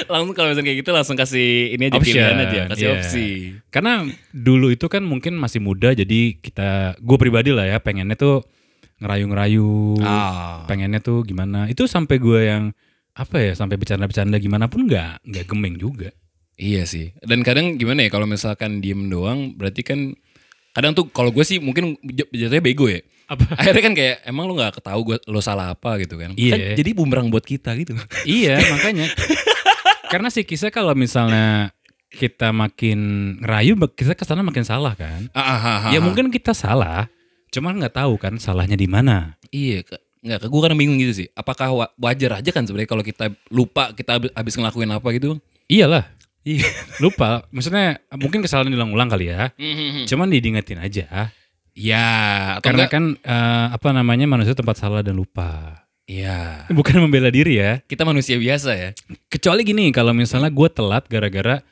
langsung 0.06 0.34
kalau 0.34 0.48
misalnya 0.52 0.68
kayak 0.68 0.80
gitu 0.84 0.92
langsung 0.92 1.16
kasih 1.16 1.50
ini 1.72 1.88
aja 1.88 1.98
Option, 1.98 2.12
pilihan 2.12 2.38
aja, 2.38 2.62
kasih 2.70 2.84
iya. 2.84 2.94
opsi. 2.94 3.28
Karena 3.70 4.04
dulu 4.30 4.68
itu 4.70 4.86
kan 4.86 5.02
mungkin 5.02 5.36
masih 5.36 5.60
muda 5.60 5.92
jadi 5.92 6.20
kita 6.36 7.00
gue 7.00 7.18
pribadi 7.18 7.50
lah 7.50 7.66
ya 7.66 7.78
pengennya 7.78 8.16
tuh 8.16 8.44
ngerayu-ngerayu, 9.02 9.98
Ah. 10.00 10.62
pengennya 10.66 11.02
tuh 11.02 11.24
gimana. 11.24 11.66
Itu 11.66 11.88
sampai 11.88 12.22
gue 12.22 12.40
yang 12.46 12.64
apa 13.12 13.42
ya 13.42 13.52
sampai 13.52 13.76
bercanda-bercanda 13.76 14.38
gimana 14.38 14.70
pun 14.70 14.86
nggak 14.86 15.26
nggak 15.26 15.46
gemeng 15.46 15.76
juga. 15.76 16.14
Iya 16.62 16.86
sih. 16.86 17.10
Dan 17.18 17.42
kadang 17.42 17.74
gimana 17.76 18.06
ya 18.06 18.10
kalau 18.10 18.24
misalkan 18.24 18.78
diem 18.80 19.10
doang 19.10 19.58
berarti 19.58 19.82
kan 19.82 20.14
kadang 20.72 20.94
tuh 20.94 21.10
kalau 21.10 21.34
gue 21.34 21.42
sih 21.42 21.58
mungkin 21.58 21.98
jatuhnya 22.30 22.62
bego 22.62 22.86
ya. 22.86 23.02
Apa? 23.26 23.44
Akhirnya 23.60 23.82
kan 23.82 23.94
kayak 23.94 24.16
emang 24.24 24.46
lu 24.46 24.54
nggak 24.54 24.78
ketahu 24.78 25.00
gue 25.04 25.18
lo 25.26 25.42
salah 25.42 25.74
apa 25.74 25.98
gitu 25.98 26.16
kan. 26.16 26.38
Iya. 26.38 26.54
Kan 26.54 26.60
jadi 26.78 26.90
bumerang 26.94 27.28
buat 27.28 27.42
kita 27.44 27.74
gitu. 27.76 27.98
iya 28.30 28.62
makanya 28.62 29.10
karena 30.08 30.30
sih 30.30 30.44
kisah 30.44 30.70
kalau 30.70 30.94
misalnya 30.94 31.74
kita 32.12 32.52
makin 32.52 33.00
ngerayu 33.40 33.74
kita 33.90 34.14
ke 34.14 34.22
sana 34.22 34.44
makin 34.44 34.62
salah 34.62 34.92
kan 34.94 35.32
Ah, 35.32 35.40
ah, 35.40 35.48
ah, 35.58 35.78
ah. 35.88 35.92
ya 35.92 36.04
mungkin 36.04 36.28
kita 36.28 36.52
salah 36.52 37.08
cuman 37.48 37.80
nggak 37.80 37.96
tahu 37.96 38.20
kan 38.20 38.36
salahnya 38.36 38.76
di 38.76 38.84
mana 38.84 39.40
Iya, 39.48 39.82
ke- 39.82 40.00
nggak, 40.20 40.46
gue 40.46 40.62
kadang 40.62 40.76
bingung 40.76 40.96
gitu 40.98 41.12
sih. 41.18 41.28
Apakah 41.32 41.72
wa- 41.74 41.92
wajar 41.98 42.38
aja 42.38 42.52
kan 42.52 42.64
sebenarnya 42.64 42.88
kalau 42.88 43.02
kita 43.02 43.26
lupa 43.48 43.92
kita 43.92 44.16
habis- 44.16 44.32
habis 44.32 44.54
ngelakuin 44.54 44.92
apa 44.92 45.08
gitu? 45.12 45.40
iyalah 45.66 46.04
Iya. 46.42 46.66
lupa 46.98 47.46
maksudnya 47.50 48.02
mungkin 48.14 48.42
kesalahan 48.42 48.70
diulang-ulang 48.70 49.08
kali 49.08 49.30
ya 49.30 49.54
cuman 50.06 50.28
diingetin 50.28 50.78
aja 50.78 51.30
Ya, 51.72 52.04
atau 52.60 52.68
karena 52.68 52.84
enggak? 52.84 52.92
kan 52.92 53.04
eh, 53.16 53.66
apa 53.72 53.90
namanya 53.92 54.28
manusia 54.28 54.52
tempat 54.52 54.76
salah 54.76 55.00
dan 55.00 55.16
lupa 55.16 55.80
Iya. 56.04 56.68
bukan 56.68 57.00
membela 57.00 57.32
diri 57.32 57.56
ya 57.56 57.80
Kita 57.82 58.04
manusia 58.04 58.36
biasa 58.36 58.76
ya. 58.76 58.90
kecuali 59.28 59.64
gini 59.64 59.88
kalau 59.90 60.12
misalnya 60.12 60.50
gue 60.50 60.68
telat 60.68 61.08
gara-gara 61.08 61.64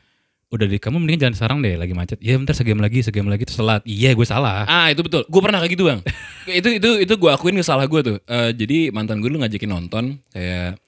udah 0.50 0.66
di 0.66 0.80
kamu 0.80 0.98
mending 0.98 1.20
jangan 1.20 1.36
sekarang 1.36 1.58
deh 1.60 1.76
lagi 1.76 1.92
macet 1.92 2.18
ya 2.18 2.34
bentar 2.34 2.56
segame 2.56 2.80
lagi 2.80 3.04
segame 3.04 3.28
lagi 3.28 3.44
terus 3.44 3.60
telat 3.60 3.84
iya 3.84 4.16
gue 4.16 4.24
salah 4.24 4.66
Ah 4.66 4.88
itu 4.88 5.04
betul. 5.04 5.22
Gue 5.28 5.42
pernah 5.44 5.60
kayak 5.60 5.74
gitu 5.74 5.86
bang. 5.86 6.00
itu 6.50 6.70
itu 6.80 6.90
itu 7.04 7.14
gue 7.16 7.30
akuin 7.30 7.60
salah 7.60 7.86
gue 7.86 8.02
tuh. 8.02 8.18
Eh, 8.24 8.52
jadi 8.56 8.90
mantan 8.90 9.20
gue 9.20 9.28
dulu 9.28 9.44
ngajakin 9.44 9.68
nonton 9.68 10.18
kayak 10.30 10.80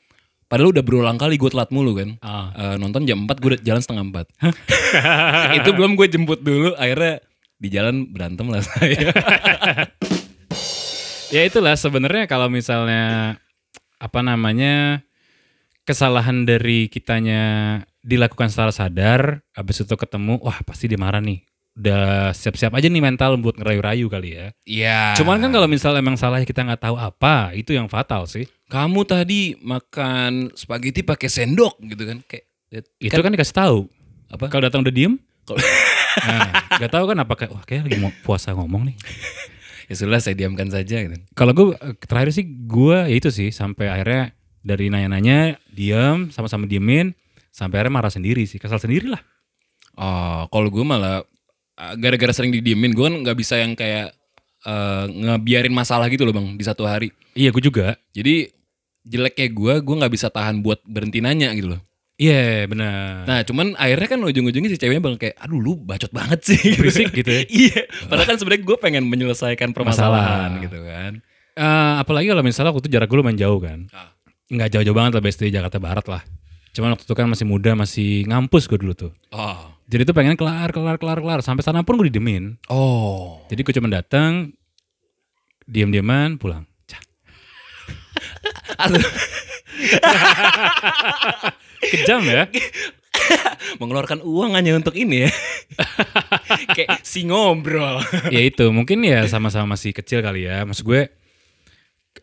padahal 0.51 0.75
udah 0.75 0.83
berulang 0.83 1.15
kali 1.15 1.39
gue 1.39 1.47
telat 1.47 1.71
mulu 1.71 1.95
kan. 1.95 2.19
Ah. 2.19 2.51
Eh, 2.51 2.75
nonton 2.75 3.07
jam 3.07 3.23
4 3.23 3.39
gue 3.39 3.49
udah 3.55 3.61
jalan 3.63 3.79
setengah 3.79 4.03
4 4.11 4.27
itu 5.63 5.69
belum 5.71 5.95
gue 5.95 6.07
jemput 6.11 6.43
dulu 6.43 6.75
akhirnya 6.75 7.23
di 7.55 7.67
jalan 7.71 8.11
berantem 8.11 8.51
lah 8.51 8.59
saya. 8.59 9.15
ya 11.35 11.47
itulah 11.47 11.79
sebenarnya 11.79 12.27
kalau 12.27 12.51
misalnya 12.51 13.39
apa 13.95 14.19
namanya 14.19 15.07
kesalahan 15.87 16.43
dari 16.43 16.91
kitanya 16.91 17.79
dilakukan 18.03 18.49
secara 18.51 18.73
sadar 18.73 19.45
habis 19.53 19.85
itu 19.85 19.93
ketemu 19.93 20.41
wah 20.41 20.59
pasti 20.65 20.89
dia 20.89 20.97
marah 20.97 21.21
nih 21.21 21.45
udah 21.71 22.35
siap-siap 22.35 22.75
aja 22.75 22.91
nih 22.91 22.99
mental 22.99 23.39
buat 23.39 23.55
ngerayu-rayu 23.55 24.11
kali 24.11 24.29
ya. 24.35 24.45
Iya. 24.67 25.01
cuman 25.15 25.39
kan 25.39 25.49
kalau 25.55 25.67
misalnya 25.71 26.03
emang 26.03 26.19
salahnya 26.19 26.43
kita 26.43 26.67
nggak 26.67 26.83
tahu 26.83 26.95
apa 26.99 27.55
itu 27.55 27.71
yang 27.71 27.87
fatal 27.87 28.27
sih. 28.27 28.45
Kamu 28.67 29.03
tadi 29.07 29.55
makan 29.59 30.51
spaghetti 30.55 31.03
pakai 31.03 31.27
sendok 31.31 31.79
gitu 31.83 32.03
kan 32.07 32.17
kayak 32.27 32.45
itu 32.99 33.11
kan, 33.11 33.31
dikasih 33.31 33.55
tahu. 33.55 33.79
Apa? 34.31 34.47
kalau 34.47 34.63
datang 34.67 34.83
udah 34.83 34.93
diem. 34.93 35.15
Nah, 36.11 36.75
nggak 36.75 36.91
tahu 36.91 37.07
kan 37.07 37.17
apa 37.23 37.33
kayak 37.39 37.51
wah 37.55 37.63
kayak 37.63 37.87
lagi 37.87 37.95
mau 38.03 38.11
puasa 38.27 38.51
ngomong 38.51 38.91
nih. 38.91 38.95
Ya 39.87 39.95
sudah 39.95 40.19
saya 40.19 40.35
diamkan 40.35 40.67
saja 40.67 40.99
gitu. 40.99 41.15
kalau 41.31 41.55
gue 41.55 41.71
terakhir 42.03 42.35
sih 42.35 42.43
gue 42.67 42.99
ya 43.07 43.15
itu 43.15 43.31
sih 43.31 43.47
sampai 43.47 43.87
akhirnya 43.87 44.35
dari 44.59 44.91
nanya-nanya 44.91 45.55
diam 45.71 46.27
sama-sama 46.27 46.67
diemin 46.67 47.15
sampai 47.47 47.79
akhirnya 47.79 47.95
marah 47.95 48.11
sendiri 48.11 48.43
sih. 48.43 48.59
Kesal 48.59 48.83
sendiri 48.83 49.07
lah 49.07 49.23
Oh, 49.99 50.47
kalau 50.47 50.71
gue 50.71 50.85
malah 50.87 51.27
gara-gara 51.95 52.31
sering 52.31 52.51
didiemin, 52.51 52.91
gue 52.91 53.01
kan 53.01 53.15
nggak 53.17 53.35
bisa 53.35 53.55
yang 53.55 53.73
kayak 53.73 54.13
uh, 54.63 55.05
ngebiarin 55.05 55.71
masalah 55.71 56.07
gitu 56.07 56.21
loh 56.21 56.31
bang 56.31 56.47
di 56.51 56.61
satu 56.61 56.83
hari. 56.83 57.09
iya 57.31 57.49
gue 57.49 57.59
juga 57.59 57.95
Jadi 58.09 58.49
jeleknya 59.01 59.47
gue, 59.49 59.73
gue 59.79 59.95
nggak 59.97 60.11
bisa 60.11 60.27
tahan 60.27 60.59
buat 60.59 60.77
berhenti 60.83 61.19
nanya 61.19 61.49
gitu 61.51 61.73
loh. 61.73 61.81
iya 62.15 62.65
benar 62.65 63.23
Nah, 63.23 63.41
cuman 63.41 63.73
akhirnya 63.75 64.07
kan 64.07 64.19
ujung-ujungnya 64.21 64.69
si 64.69 64.77
ceweknya 64.77 65.01
bang 65.01 65.15
kayak, 65.17 65.35
aduh 65.37 65.57
lu 65.57 65.73
bacot 65.75 66.11
banget 66.11 66.39
sih. 66.45 66.75
berisik 66.75 67.09
gitu 67.11 67.31
ya 67.31 67.41
iya, 67.65 67.81
padahal 68.05 68.27
kan 68.27 68.37
sebenarnya 68.37 68.61
gue 68.61 68.77
pengen 68.77 69.03
menyelesaikan 69.03 69.71
permasalahan 69.71 70.53
Masalah. 70.53 70.63
gitu 70.63 70.79
kan. 70.79 71.11
Eh, 71.51 71.93
apalagi 71.97 72.27
kalau 72.27 72.41
misalnya 72.41 72.71
waktu 72.71 72.85
itu 72.85 72.93
jarak 72.93 73.07
gue 73.07 73.17
lumayan 73.17 73.39
jauh 73.39 73.57
kan 73.57 73.79
Ah. 73.89 74.13
nggak 74.47 74.69
jauh-jauh 74.69 74.93
banget 74.93 75.11
lah 75.15 75.21
BSD 75.21 75.49
Jakarta 75.49 75.77
Barat 75.77 76.05
lah 76.05 76.21
cuman 76.71 76.95
waktu 76.95 77.03
itu 77.03 77.15
kan 77.15 77.27
masih 77.27 77.45
muda 77.47 77.75
masih 77.75 78.23
ngampus 78.27 78.67
gue 78.67 78.79
dulu 78.79 78.93
tuh. 78.95 79.11
Oh, 79.35 79.71
jadi 79.91 80.07
tuh 80.07 80.15
pengen 80.15 80.39
kelar 80.39 80.71
kelar 80.71 80.95
kelar 80.95 81.19
kelar. 81.19 81.39
Sampai 81.43 81.67
sana 81.67 81.83
pun 81.83 81.99
gue 81.99 82.07
didiemin. 82.07 82.55
Oh, 82.71 83.43
jadi 83.51 83.59
gue 83.59 83.73
cuma 83.75 83.91
datang 83.91 84.55
diam-diaman 85.67 86.39
pulang. 86.39 86.63
Kejam 91.91 92.21
ya. 92.23 92.47
Mengeluarkan 93.79 94.21
uang 94.23 94.55
hanya 94.57 94.75
untuk 94.77 94.95
ini 94.95 95.27
ya. 95.27 95.31
kayak 96.75 97.03
si 97.03 97.23
ngobrol. 97.27 98.03
ya 98.33 98.41
itu 98.43 98.67
mungkin 98.71 99.03
ya 99.05 99.23
sama-sama 99.27 99.75
masih 99.75 99.91
kecil 99.95 100.23
kali 100.23 100.47
ya. 100.47 100.63
Maksud 100.67 100.83
gue 100.87 101.09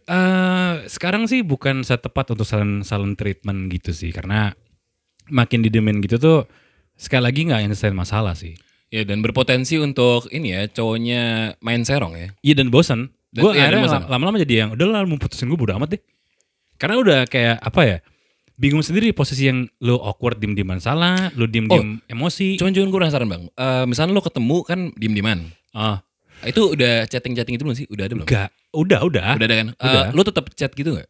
eh 0.09 0.89
sekarang 0.89 1.29
sih 1.29 1.45
bukan 1.45 1.85
saat 1.85 2.01
tepat 2.01 2.33
untuk 2.33 2.49
saling 2.49 3.13
treatment 3.15 3.69
gitu 3.69 3.93
sih 3.93 4.09
karena 4.09 4.57
makin 5.29 5.61
didiemin 5.61 6.01
gitu 6.01 6.17
tuh 6.17 6.39
sekali 6.97 7.29
lagi 7.29 7.45
nggak 7.45 7.69
nyelesain 7.69 7.95
masalah 7.95 8.33
sih 8.33 8.57
Ya 8.89 9.05
dan 9.05 9.21
berpotensi 9.21 9.77
untuk 9.77 10.33
ini 10.33 10.57
ya 10.57 10.65
cowoknya 10.65 11.53
main 11.61 11.85
serong 11.85 12.17
ya. 12.17 12.33
iya 12.41 12.57
dan 12.57 12.73
bosan 12.73 13.13
gue 13.37 13.53
iya, 13.53 13.69
akhirnya 13.69 14.09
lama-lama 14.09 14.41
jadi 14.41 14.65
yang 14.65 14.71
udah 14.73 14.87
lah 14.89 15.05
mau 15.05 15.21
putusin 15.21 15.53
gue 15.53 15.61
bodo 15.61 15.77
amat 15.77 16.01
deh 16.01 16.03
karena 16.81 16.97
udah 16.97 17.19
kayak 17.29 17.61
apa 17.61 17.81
ya 17.85 17.97
bingung 18.57 18.81
sendiri 18.81 19.13
posisi 19.13 19.45
yang 19.45 19.69
lo 19.85 20.01
awkward 20.01 20.41
diem-dieman 20.41 20.81
salah 20.81 21.29
lo 21.37 21.45
diem-diem 21.45 22.01
emosi 22.09 22.57
Cuman 22.57 22.73
cuman 22.73 22.89
gue 22.89 22.99
penasaran 23.05 23.29
bang. 23.29 23.43
Eh 23.55 23.85
misalnya 23.85 24.17
lo 24.17 24.25
ketemu 24.25 24.57
kan 24.65 24.81
diem 24.97 25.13
dieman. 25.15 25.39
ah 25.77 26.01
Itu 26.45 26.75
udah 26.75 27.07
chatting 27.11 27.35
chatting 27.35 27.55
itu 27.59 27.65
belum 27.67 27.77
sih? 27.77 27.87
Udah 27.91 28.05
ada 28.07 28.15
belum? 28.15 28.27
enggak 28.29 28.49
udah 28.69 29.01
udah 29.09 29.29
Udah 29.41 29.47
ada 29.47 29.57
kan? 29.57 29.69
Udah. 29.75 30.07
lo 30.13 30.23
tetap 30.23 30.45
chat 30.55 30.71
gitu 30.75 30.95
nggak? 30.95 31.09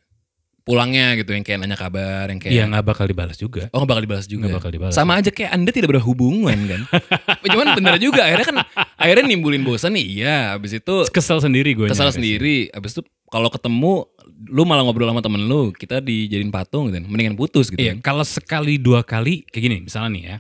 Pulangnya 0.69 1.17
gitu 1.17 1.33
yang 1.33 1.41
kayak 1.41 1.65
nanya 1.65 1.81
kabar 1.81 2.29
yang 2.29 2.37
kayak. 2.37 2.53
iya 2.53 2.65
nggak 2.69 2.85
bakal 2.85 3.09
dibalas 3.09 3.41
juga 3.41 3.73
Oh 3.73 3.81
nggak 3.81 3.89
bakal 3.89 4.03
dibalas 4.05 4.27
juga. 4.29 4.45
Nggak 4.49 4.59
bakal 4.61 4.71
dibalas. 4.71 4.93
Sama 4.93 5.17
aja 5.17 5.31
kayak 5.33 5.51
anda 5.57 5.71
tidak 5.73 5.89
berhubungan 5.97 6.59
kan. 6.69 6.81
Cuman 7.57 7.67
bener 7.73 7.97
juga 7.97 8.29
akhirnya 8.29 8.47
kan 8.47 8.57
akhirnya 9.01 9.25
nimbulin 9.33 9.65
bosan. 9.65 9.97
Iya. 9.97 10.53
Abis 10.61 10.77
itu 10.77 10.95
kesel 11.09 11.41
sendiri 11.41 11.73
gue 11.73 11.89
kesal 11.89 12.13
sendiri. 12.13 12.69
Abis 12.77 13.01
itu 13.01 13.03
kalau 13.33 13.49
ketemu 13.49 14.09
lu 14.49 14.63
malah 14.63 14.87
ngobrol 14.87 15.11
sama 15.11 15.21
temen 15.25 15.43
lu, 15.51 15.75
kita 15.75 15.99
dijadiin 15.99 16.53
patung 16.53 16.93
gitu. 16.93 17.03
Mendingan 17.05 17.35
putus 17.35 17.73
gitu. 17.73 17.81
Iya, 17.81 17.99
kan. 17.99 18.15
kalau 18.15 18.25
sekali 18.25 18.79
dua 18.79 19.03
kali 19.03 19.43
kayak 19.51 19.63
gini, 19.67 19.77
misalnya 19.83 20.11
nih 20.15 20.23
ya. 20.23 20.37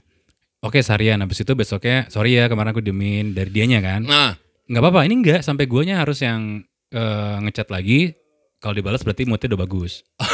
Oke 0.58 0.82
seharian, 0.82 1.22
habis 1.22 1.38
itu 1.38 1.52
besoknya 1.54 2.10
sorry 2.10 2.34
ya 2.34 2.50
kemarin 2.50 2.74
aku 2.74 2.82
diemin 2.82 3.30
dari 3.30 3.50
dianya 3.50 3.78
kan. 3.78 4.02
Nah, 4.02 4.34
Nggak 4.68 4.80
apa-apa, 4.80 5.00
ini 5.02 5.14
enggak 5.16 5.40
sampai 5.40 5.64
guanya 5.64 5.98
harus 5.98 6.20
yang 6.20 6.60
eh, 6.90 7.36
ngechat 7.42 7.68
lagi. 7.68 8.12
Kalau 8.58 8.74
dibalas 8.74 9.00
berarti 9.00 9.24
moodnya 9.24 9.48
udah 9.48 9.60
bagus. 9.60 10.02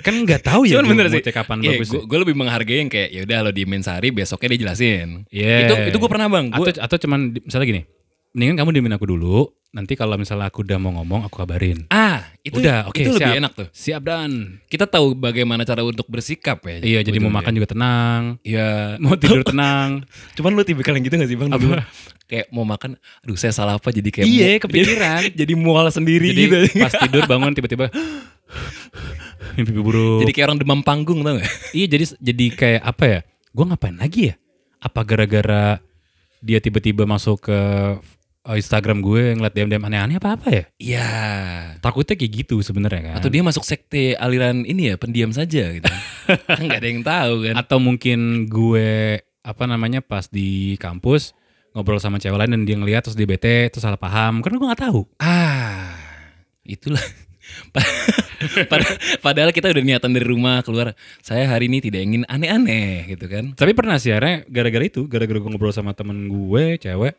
kan 0.00 0.16
nggak 0.16 0.40
tahu 0.40 0.64
ya 0.64 0.80
cuman 0.80 0.84
gua 0.86 0.92
bener 0.94 1.06
sih. 1.08 1.18
moodnya 1.18 1.34
kapan 1.34 1.56
Iya, 1.60 1.70
bagus. 1.74 1.88
gue, 1.90 2.00
gue 2.02 2.18
lebih 2.20 2.34
menghargai 2.34 2.78
yang 2.78 2.88
kayak 2.88 3.08
ya 3.10 3.20
udah 3.22 3.38
lo 3.42 3.50
diemin 3.50 3.82
sehari, 3.82 4.08
besoknya 4.08 4.48
dia 4.50 4.60
jelasin. 4.64 5.08
Iya. 5.28 5.56
Itu 5.62 5.74
itu 5.86 5.96
gue 5.98 6.08
pernah 6.08 6.26
bang. 6.26 6.48
Gue 6.48 6.68
Atau 6.68 6.80
atau 6.80 6.96
cuman 6.98 7.20
misalnya 7.36 7.66
gini, 7.66 7.82
mendingan 8.30 8.56
kamu 8.56 8.70
diemin 8.72 8.94
aku 8.94 9.06
dulu. 9.06 9.36
Nanti 9.70 9.94
kalau 9.94 10.18
misalnya 10.18 10.50
aku 10.50 10.66
udah 10.66 10.76
mau 10.76 10.90
ngomong, 10.92 11.24
aku 11.24 11.36
kabarin. 11.38 11.86
ah 11.88 12.26
itu 12.42 12.58
Udah, 12.58 12.90
oke, 12.90 12.98
itu 12.98 13.14
lebih 13.14 13.22
siap. 13.22 13.38
enak 13.38 13.52
tuh. 13.54 13.68
Siap 13.70 14.02
dan. 14.02 14.30
Kita 14.66 14.82
tahu 14.84 15.14
bagaimana 15.14 15.62
cara 15.62 15.80
untuk 15.80 16.08
bersikap 16.08 16.58
ya. 16.60 16.82
Iya, 16.82 17.00
jadi 17.04 17.18
mau 17.20 17.30
makan 17.30 17.54
juga 17.54 17.70
tenang, 17.70 18.42
Iya. 18.42 18.98
mau 18.98 19.14
tidur 19.14 19.46
tenang. 19.46 20.02
Cuman 20.34 20.58
lu 20.58 20.64
tipikal 20.64 20.92
yang 20.92 21.04
gitu 21.04 21.14
gak 21.14 21.28
sih 21.28 21.38
bang? 21.38 21.54
Apa? 21.54 21.86
Kayak 22.30 22.46
mau 22.54 22.62
makan, 22.62 22.94
aduh 23.26 23.34
saya 23.34 23.50
salah 23.50 23.74
apa 23.74 23.90
jadi 23.90 24.06
kayak 24.06 24.26
Iya, 24.30 24.50
kepikiran. 24.62 25.20
Jadi, 25.26 25.34
jadi 25.34 25.54
mual 25.58 25.90
sendiri 25.90 26.30
Jadi 26.30 26.42
gitu. 26.46 26.56
pas 26.86 26.94
tidur 26.94 27.26
bangun 27.26 27.50
tiba-tiba 27.50 27.90
mimpi 29.58 29.72
buruk. 29.74 30.22
Jadi 30.22 30.32
kayak 30.38 30.46
orang 30.46 30.58
demam 30.62 30.80
panggung 30.86 31.26
tau 31.26 31.42
gak? 31.42 31.50
iya 31.74 31.86
jadi 31.90 32.04
jadi 32.22 32.46
kayak 32.54 32.82
apa 32.86 33.04
ya? 33.04 33.20
Gue 33.50 33.64
ngapain 33.66 33.98
lagi 33.98 34.30
ya? 34.30 34.34
Apa 34.78 35.02
gara-gara 35.02 35.82
dia 36.38 36.62
tiba-tiba 36.62 37.02
masuk 37.02 37.50
ke 37.50 37.58
uh, 38.46 38.56
Instagram 38.56 39.02
gue 39.04 39.36
ngeliat 39.36 39.52
DM-DM 39.52 39.84
aneh-aneh 39.90 40.16
apa 40.22 40.38
apa 40.38 40.48
ya? 40.48 40.64
Iya. 40.78 41.08
Takutnya 41.82 42.14
kayak 42.14 42.32
gitu 42.46 42.62
sebenarnya 42.62 43.12
kan. 43.12 43.14
Atau 43.20 43.28
dia 43.28 43.42
masuk 43.44 43.66
sekte 43.66 44.14
aliran 44.16 44.64
ini 44.64 44.92
ya, 44.92 44.94
pendiam 44.96 45.34
saja 45.34 45.66
gitu. 45.74 45.90
kan 46.46 46.62
gak 46.70 46.80
ada 46.80 46.88
yang 46.88 47.02
tahu 47.02 47.34
kan. 47.50 47.54
atau 47.58 47.78
mungkin 47.82 48.46
gue 48.46 49.18
apa 49.40 49.64
namanya 49.64 50.04
pas 50.04 50.28
di 50.28 50.76
kampus 50.76 51.32
ngobrol 51.72 51.96
sama 51.96 52.16
cewek 52.16 52.34
lain 52.36 52.50
dan 52.50 52.62
dia 52.64 52.74
ngeliat 52.74 53.02
terus 53.02 53.14
dia 53.14 53.24
bete 53.24 53.68
terus 53.68 53.80
salah 53.80 53.96
paham 53.96 54.40
karena 54.40 54.56
gue 54.56 54.68
nggak 54.68 54.82
tahu 54.82 55.00
Ah, 55.16 55.94
itulah. 56.62 57.02
Pa- 57.70 57.82
Pad- 58.70 58.96
Padahal 59.20 59.50
kita 59.50 59.68
udah 59.68 59.80
niatan 59.80 60.10
dari 60.10 60.22
rumah 60.22 60.62
keluar. 60.62 60.94
Saya 61.18 61.44
hari 61.44 61.66
ini 61.66 61.78
tidak 61.78 62.00
ingin 62.00 62.22
aneh-aneh 62.24 63.10
gitu 63.10 63.26
kan. 63.26 63.52
tapi 63.52 63.70
pernah 63.70 63.96
sih 63.96 64.10
akhirnya 64.10 64.46
gara-gara 64.46 64.82
itu 64.82 65.04
gara-gara 65.04 65.36
gue 65.36 65.46
ngobrol 65.46 65.70
sama 65.70 65.92
temen 65.92 66.24
gue 66.24 66.78
cewek 66.78 67.14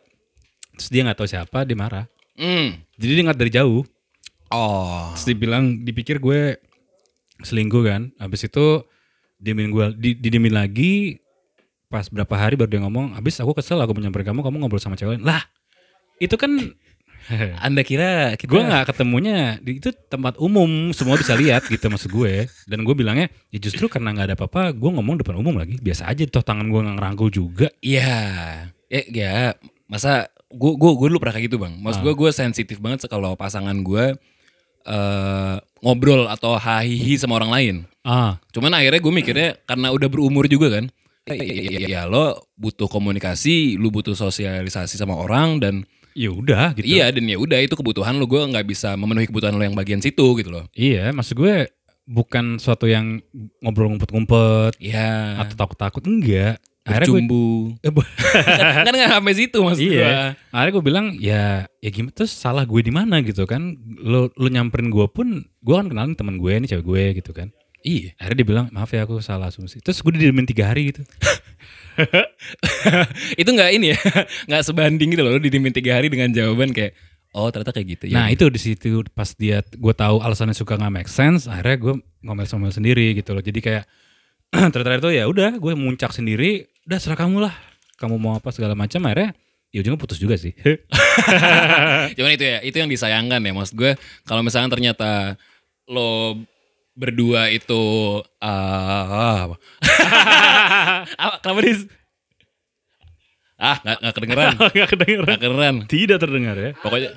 terus 0.73 0.89
dia 0.89 1.03
nggak 1.03 1.15
tahu 1.15 1.27
siapa 1.27 1.61
dia 1.61 1.75
marah 1.75 2.05
Hmm. 2.33 2.73
jadi 2.95 3.11
dia 3.13 3.23
ngeliat 3.23 3.37
dari 3.37 3.51
jauh 3.51 3.83
Oh. 4.49 5.13
terus 5.13 5.27
dibilang 5.27 5.63
dipikir 5.79 6.17
gue 6.17 6.57
selingkuh 7.39 7.83
kan 7.83 8.01
habis 8.17 8.41
itu 8.41 8.81
diemin 9.37 9.69
gue 9.69 9.85
di, 9.95 10.09
didiemin 10.13 10.51
lagi 10.51 11.20
pas 11.91 12.07
berapa 12.07 12.31
hari 12.31 12.55
baru 12.55 12.71
dia 12.71 12.81
ngomong 12.87 13.19
habis 13.19 13.35
aku 13.43 13.51
kesel 13.51 13.77
aku 13.83 13.91
menyamperin 13.91 14.31
kamu 14.31 14.39
kamu 14.47 14.55
ngobrol 14.63 14.79
sama 14.79 14.95
cewek 14.95 15.19
lain 15.19 15.23
lah 15.27 15.43
itu 16.23 16.39
kan 16.39 16.55
Anda 17.65 17.85
kira 17.85 18.33
kita 18.33 18.49
gue 18.49 18.61
nggak 18.65 18.85
ketemunya 18.95 19.61
di 19.61 19.77
itu 19.77 19.93
tempat 20.09 20.41
umum 20.41 20.89
semua 20.95 21.19
bisa 21.19 21.37
lihat 21.37 21.69
gitu 21.69 21.85
maksud 21.85 22.09
gue 22.09 22.49
dan 22.65 22.81
gue 22.81 22.95
bilangnya 22.97 23.29
ya 23.53 23.59
justru 23.61 23.85
karena 23.85 24.15
nggak 24.15 24.33
ada 24.33 24.35
apa-apa 24.39 24.73
gue 24.73 24.89
ngomong 24.89 25.21
depan 25.21 25.37
umum 25.37 25.53
lagi 25.59 25.77
biasa 25.77 26.09
aja 26.09 26.25
toh 26.25 26.41
tangan 26.41 26.71
gue 26.71 26.79
nggak 26.81 26.95
ngerangkul 26.97 27.29
juga 27.29 27.67
Iya. 27.83 28.19
Ya, 28.91 29.01
ya 29.07 29.35
masa 29.87 30.27
gue 30.51 30.71
gue 30.75 30.91
gue 30.99 31.07
dulu 31.11 31.19
pernah 31.19 31.35
kayak 31.39 31.47
gitu 31.47 31.57
bang. 31.61 31.79
Ah. 31.79 31.81
Maksud 31.87 32.01
gue 32.03 32.13
gue 32.15 32.29
sensitif 32.31 32.77
banget 32.83 33.07
kalau 33.07 33.35
pasangan 33.39 33.75
gue 33.79 34.17
eh 34.81 35.55
ngobrol 35.85 36.25
atau 36.25 36.57
hahihi 36.57 37.15
sama 37.21 37.37
orang 37.37 37.51
lain. 37.53 37.75
ah 38.01 38.41
Cuman 38.49 38.73
akhirnya 38.73 38.97
gue 38.97 39.13
mikirnya 39.13 39.49
karena 39.69 39.93
udah 39.93 40.09
berumur 40.09 40.49
juga 40.49 40.81
kan. 40.81 40.89
Ya, 41.29 41.37
ya, 41.37 41.53
ya, 41.53 41.79
ya, 41.85 42.01
lo 42.09 42.33
butuh 42.57 42.89
komunikasi, 42.89 43.77
lu 43.77 43.93
butuh 43.93 44.17
sosialisasi 44.17 44.97
sama 44.97 45.13
orang 45.13 45.61
dan 45.61 45.75
ya 46.11 46.27
udah 46.27 46.75
gitu 46.75 46.83
iya 46.91 47.07
dan 47.07 47.23
ya 47.23 47.39
udah 47.39 47.59
itu 47.63 47.71
kebutuhan 47.71 48.19
lo 48.19 48.27
gue 48.27 48.41
nggak 48.43 48.67
bisa 48.67 48.99
memenuhi 48.99 49.31
kebutuhan 49.31 49.55
lo 49.55 49.63
yang 49.63 49.77
bagian 49.77 50.03
situ 50.03 50.23
gitu 50.35 50.51
loh. 50.51 50.67
iya 50.75 51.07
maksud 51.15 51.39
gue 51.39 51.71
bukan 52.03 52.59
suatu 52.59 52.89
yang 52.89 53.23
ngobrol 53.63 53.95
ngumpet-ngumpet 53.95 54.75
Iya. 54.81 55.39
atau 55.45 55.55
takut-takut 55.55 56.03
enggak 56.03 56.59
akhirnya 56.81 57.07
gue 57.07 57.21
Bercumbu. 57.21 57.45
Eh, 57.85 57.91
kan 58.85 58.91
nggak 58.91 59.11
sampai 59.13 59.33
situ 59.37 59.57
maksud 59.61 59.85
gue. 59.85 60.01
Iya. 60.01 60.33
Akhirnya 60.49 60.73
gue 60.73 60.83
bilang 60.83 61.05
ya 61.21 61.43
ya 61.77 61.89
gimana 61.93 62.13
terus 62.17 62.33
salah 62.33 62.65
gue 62.65 62.81
di 62.81 62.89
mana 62.89 63.21
gitu 63.21 63.45
kan. 63.45 63.77
Lo 64.01 64.33
lo 64.33 64.47
nyamperin 64.49 64.89
gue 64.89 65.05
pun 65.13 65.45
gue 65.45 65.75
kan 65.77 65.85
kenalin 65.87 66.17
teman 66.17 66.41
gue 66.41 66.51
ini 66.57 66.65
cewek 66.65 66.81
gue 66.85 67.03
gitu 67.21 67.31
kan. 67.37 67.53
Iya. 67.81 68.13
Akhirnya 68.17 68.37
dia 68.37 68.47
bilang 68.47 68.65
maaf 68.69 68.89
ya 68.93 69.03
aku 69.05 69.21
salah 69.21 69.49
asumsi. 69.49 69.81
Terus 69.81 70.01
gue 70.01 70.11
didiemin 70.13 70.45
tiga 70.45 70.69
hari 70.69 70.93
gitu. 70.93 71.01
itu 73.41 73.49
nggak 73.51 73.71
ini 73.75 73.93
ya 73.93 73.99
nggak 74.47 74.63
sebanding 74.63 75.11
gitu 75.11 75.21
loh 75.27 75.35
lu 75.35 75.43
didiemin 75.43 75.75
tiga 75.75 75.99
hari 75.99 76.07
dengan 76.07 76.31
jawaban 76.31 76.71
kayak 76.71 76.95
oh 77.35 77.51
ternyata 77.51 77.75
kayak 77.75 77.87
gitu 77.99 78.05
ya 78.07 78.15
Nah 78.15 78.27
itu 78.31 78.47
di 78.47 78.59
situ 78.59 79.03
pas 79.11 79.27
dia 79.35 79.59
gue 79.59 79.93
tahu 79.93 80.23
alasannya 80.23 80.55
suka 80.55 80.79
nggak 80.79 80.93
make 80.93 81.11
sense. 81.11 81.45
Akhirnya 81.51 81.77
gue 81.77 81.93
ngomel-ngomel 82.25 82.71
sendiri 82.71 83.17
gitu 83.17 83.33
loh. 83.35 83.43
Jadi 83.43 83.59
kayak 83.59 83.83
ternyata 84.73 85.07
itu 85.07 85.11
ya 85.17 85.25
udah 85.27 85.57
gue 85.57 85.73
muncak 85.75 86.13
sendiri. 86.13 86.69
Udah 86.87 86.97
serah 86.97 87.19
kamu 87.19 87.43
lah. 87.49 87.53
Kamu 87.97 88.17
mau 88.17 88.37
apa 88.37 88.49
segala 88.49 88.73
macam. 88.73 89.03
Akhirnya 89.05 89.37
ya 89.71 89.79
ujungnya 89.79 89.99
putus 89.99 90.19
juga 90.19 90.35
sih. 90.35 90.51
cuman 92.17 92.31
itu 92.35 92.43
ya 92.43 92.57
itu 92.59 92.75
yang 92.75 92.91
disayangkan 92.91 93.39
ya 93.39 93.51
maksud 93.55 93.75
gue 93.75 93.95
kalau 94.27 94.43
misalnya 94.43 94.67
ternyata 94.71 95.39
lo 95.87 96.39
berdua 96.91 97.47
itu 97.49 97.81
ah 98.37 99.47
apa 99.47 99.55
apa 101.17 101.35
kenapa 101.41 101.59
dis 101.61 101.79
ah 103.55 103.77
nggak 103.79 103.97
nggak 104.01 104.13
kedengeran 104.13 104.53
Gak 104.75 104.89
kedengeran. 104.89 105.25
nggak 105.27 105.41
kedengeran 105.41 105.75
Tidak 105.85 106.17
terdengar 106.17 106.55
ya. 106.55 106.71
pokoknya 106.75 107.09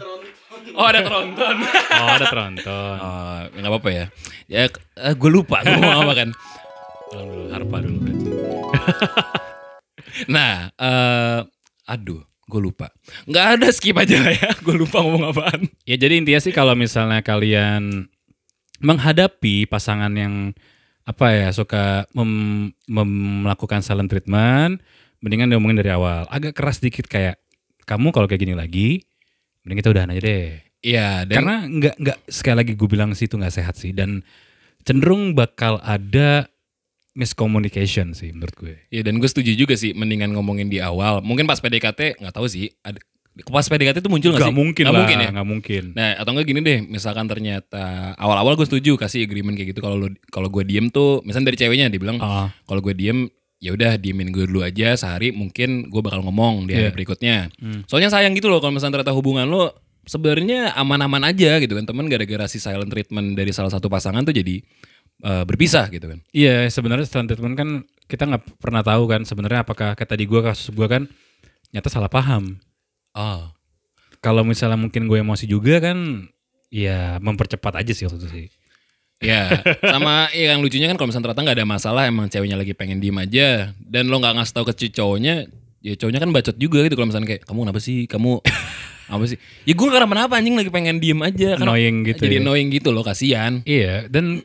oh 0.75 0.87
ada 0.87 1.01
tronton 1.01 1.57
Oh 2.01 2.09
ada 2.11 2.27
tronton. 2.27 2.97
oh 3.01 3.39
nggak 3.51 3.71
apa-apa 3.71 3.91
ya 3.91 4.05
ya 4.47 4.63
gue 5.11 5.31
lupa 5.31 5.63
gue 5.63 5.77
mau 5.77 6.03
apa 6.03 6.15
kan 6.15 6.31
Ulang 7.15 7.29
dulu, 7.31 7.47
harpa 7.47 7.77
dulu. 7.79 7.99
Nah, 10.27 10.67
eh 10.75 11.41
aduh, 11.87 12.23
gue 12.45 12.61
lupa. 12.61 12.91
Nggak 13.25 13.47
ada 13.55 13.67
skip 13.71 13.95
aja 13.95 14.19
lah 14.19 14.35
ya. 14.35 14.51
Gue 14.59 14.75
lupa 14.75 14.99
ngomong 14.99 15.31
apaan. 15.31 15.71
Ya 15.85 15.95
jadi 15.95 16.19
intinya 16.19 16.43
sih 16.43 16.51
kalau 16.51 16.75
misalnya 16.75 17.23
kalian 17.23 18.11
menghadapi 18.85 19.65
pasangan 19.65 20.13
yang 20.13 20.53
apa 21.05 21.33
ya 21.33 21.49
suka 21.53 22.05
mem- 22.13 22.73
mem- 22.89 23.49
melakukan 23.49 23.81
silent 23.81 24.09
treatment, 24.09 24.81
mendingan 25.21 25.53
diomongin 25.53 25.81
dari 25.81 25.93
awal. 25.93 26.29
Agak 26.29 26.57
keras 26.57 26.81
dikit 26.81 27.09
kayak 27.09 27.41
kamu 27.85 28.13
kalau 28.13 28.29
kayak 28.29 28.45
gini 28.45 28.57
lagi, 28.57 29.05
mending 29.65 29.81
kita 29.81 29.93
udahan 29.93 30.13
aja 30.13 30.23
deh. 30.25 30.49
Iya, 30.85 31.25
dan 31.25 31.37
Karena 31.41 31.57
nggak 31.65 31.95
nggak 31.97 32.19
sekali 32.29 32.57
lagi 32.61 32.73
gue 32.77 32.89
bilang 32.89 33.17
sih 33.17 33.25
itu 33.25 33.41
nggak 33.41 33.57
sehat 33.57 33.75
sih 33.81 33.97
dan 33.97 34.21
cenderung 34.85 35.33
bakal 35.33 35.81
ada 35.81 36.45
miscommunication 37.17 38.13
sih 38.13 38.35
menurut 38.35 38.53
gue. 38.59 38.75
ya 38.91 39.01
dan 39.07 39.17
gue 39.23 39.29
setuju 39.31 39.55
juga 39.55 39.79
sih 39.79 39.95
mendingan 39.97 40.37
ngomongin 40.37 40.69
di 40.69 40.83
awal. 40.85 41.25
Mungkin 41.25 41.49
pas 41.49 41.61
PDKT 41.61 42.21
nggak 42.21 42.35
tahu 42.37 42.45
sih. 42.51 42.69
Ada, 42.85 43.01
pas 43.45 43.67
PDKT 43.67 43.99
itu 43.99 44.07
muncul 44.07 44.31
nggak 44.31 44.41
Gak 44.41 44.51
sih? 44.51 44.55
mungkin 44.55 44.83
Nggak 44.83 44.93
lah, 44.93 45.01
mungkin 45.03 45.19
ya. 45.19 45.29
nggak 45.33 45.49
mungkin. 45.49 45.83
Nah, 45.93 46.09
atau 46.15 46.31
enggak 46.31 46.47
gini 46.47 46.61
deh, 46.61 46.79
misalkan 46.81 47.27
ternyata 47.27 47.85
awal-awal 48.15 48.55
gue 48.55 48.63
setuju 48.65 48.95
kasih 48.95 49.25
agreement 49.25 49.55
kayak 49.55 49.75
gitu 49.75 49.81
kalau 49.81 49.99
lu- 49.99 50.21
kalau 50.29 50.47
gue 50.49 50.63
diem 50.63 50.87
tuh, 50.87 51.19
misalnya 51.23 51.51
dari 51.51 51.59
ceweknya 51.59 51.87
dia 51.89 51.99
bilang 51.99 52.19
Ah, 52.19 52.55
kalau 52.63 52.79
gue 52.79 52.93
diem 52.93 53.27
ya 53.59 53.73
udah 53.73 53.97
diemin 53.97 54.29
gue 54.29 54.45
dulu 54.45 54.61
aja 54.61 54.93
sehari 54.93 55.31
mungkin 55.31 55.89
gue 55.89 55.99
bakal 55.99 56.21
ngomong 56.21 56.69
di 56.69 56.73
hari 56.73 56.85
Iya. 56.85 56.93
berikutnya. 56.93 57.37
Hmm. 57.57 57.81
Soalnya 57.85 58.09
sayang 58.09 58.33
gitu 58.33 58.47
loh 58.47 58.59
kalau 58.59 58.71
misalnya 58.71 59.01
ternyata 59.01 59.13
hubungan 59.13 59.47
lo 59.47 59.73
sebenarnya 60.05 60.71
aman-aman 60.75 61.25
aja 61.25 61.57
gitu 61.59 61.73
kan 61.73 61.83
teman 61.83 62.07
gara-gara 62.07 62.45
si 62.45 62.59
silent 62.59 62.87
treatment 62.87 63.33
dari 63.33 63.51
salah 63.51 63.73
satu 63.73 63.89
pasangan 63.89 64.21
tuh 64.21 64.31
jadi 64.33 64.61
eh, 65.21 65.43
berpisah 65.43 65.89
gitu 65.89 66.07
kan. 66.07 66.21
Iya 66.31 66.69
sebenarnya 66.69 67.03
silent 67.05 67.27
treatment 67.27 67.57
kan 67.57 67.69
kita 68.05 68.29
nggak 68.29 68.61
pernah 68.61 68.85
tahu 68.85 69.09
kan 69.09 69.25
sebenarnya 69.25 69.65
apakah 69.65 69.93
kayak 69.93 70.07
tadi 70.07 70.23
gue 70.23 70.39
kasus 70.39 70.69
gue 70.69 70.85
kan 70.85 71.09
nyata 71.73 71.89
salah 71.89 72.07
paham. 72.07 72.61
Oh. 73.15 73.51
Kalau 74.19 74.43
misalnya 74.43 74.77
mungkin 74.77 75.07
gue 75.07 75.19
emosi 75.21 75.47
juga 75.47 75.79
kan 75.79 76.29
ya 76.73 77.23
mempercepat 77.23 77.81
aja 77.81 77.93
sih 77.95 78.05
waktu 78.09 78.19
itu 78.19 78.29
sih. 78.31 78.47
Ya, 79.23 79.49
sama 79.81 80.29
ya 80.37 80.53
yang 80.53 80.61
lucunya 80.61 80.91
kan 80.91 81.01
kalau 81.01 81.09
misalnya 81.09 81.33
ternyata 81.33 81.43
nggak 81.47 81.59
ada 81.63 81.69
masalah 81.71 82.03
emang 82.05 82.29
ceweknya 82.29 82.61
lagi 82.61 82.77
pengen 82.77 83.01
diem 83.01 83.15
aja 83.17 83.73
dan 83.81 84.11
lo 84.11 84.21
nggak 84.21 84.37
ngasih 84.37 84.53
tahu 84.53 84.65
ke 84.69 84.91
cowoknya, 84.93 85.49
ya 85.81 85.95
cowoknya 85.97 86.21
kan 86.21 86.31
bacot 86.35 86.57
juga 86.61 86.85
gitu 86.85 86.99
kalau 86.99 87.09
misalnya 87.09 87.29
kayak 87.33 87.43
kamu 87.49 87.59
kenapa 87.65 87.81
sih, 87.81 88.05
kamu 88.05 88.43
apa 89.15 89.25
sih? 89.25 89.39
Ya 89.65 89.73
gue 89.73 89.87
gak 89.87 90.05
kenapa 90.05 90.35
anjing 90.37 90.57
lagi 90.59 90.69
pengen 90.69 91.01
diem 91.01 91.21
aja 91.25 91.57
kan 91.57 91.65
Annoying 91.65 92.05
gitu 92.05 92.27
Jadi 92.27 92.37
ya. 92.37 92.41
annoying 92.43 92.69
gitu 92.75 92.89
loh, 92.93 93.05
kasihan. 93.07 93.65
Iya 93.65 94.11
dan 94.13 94.45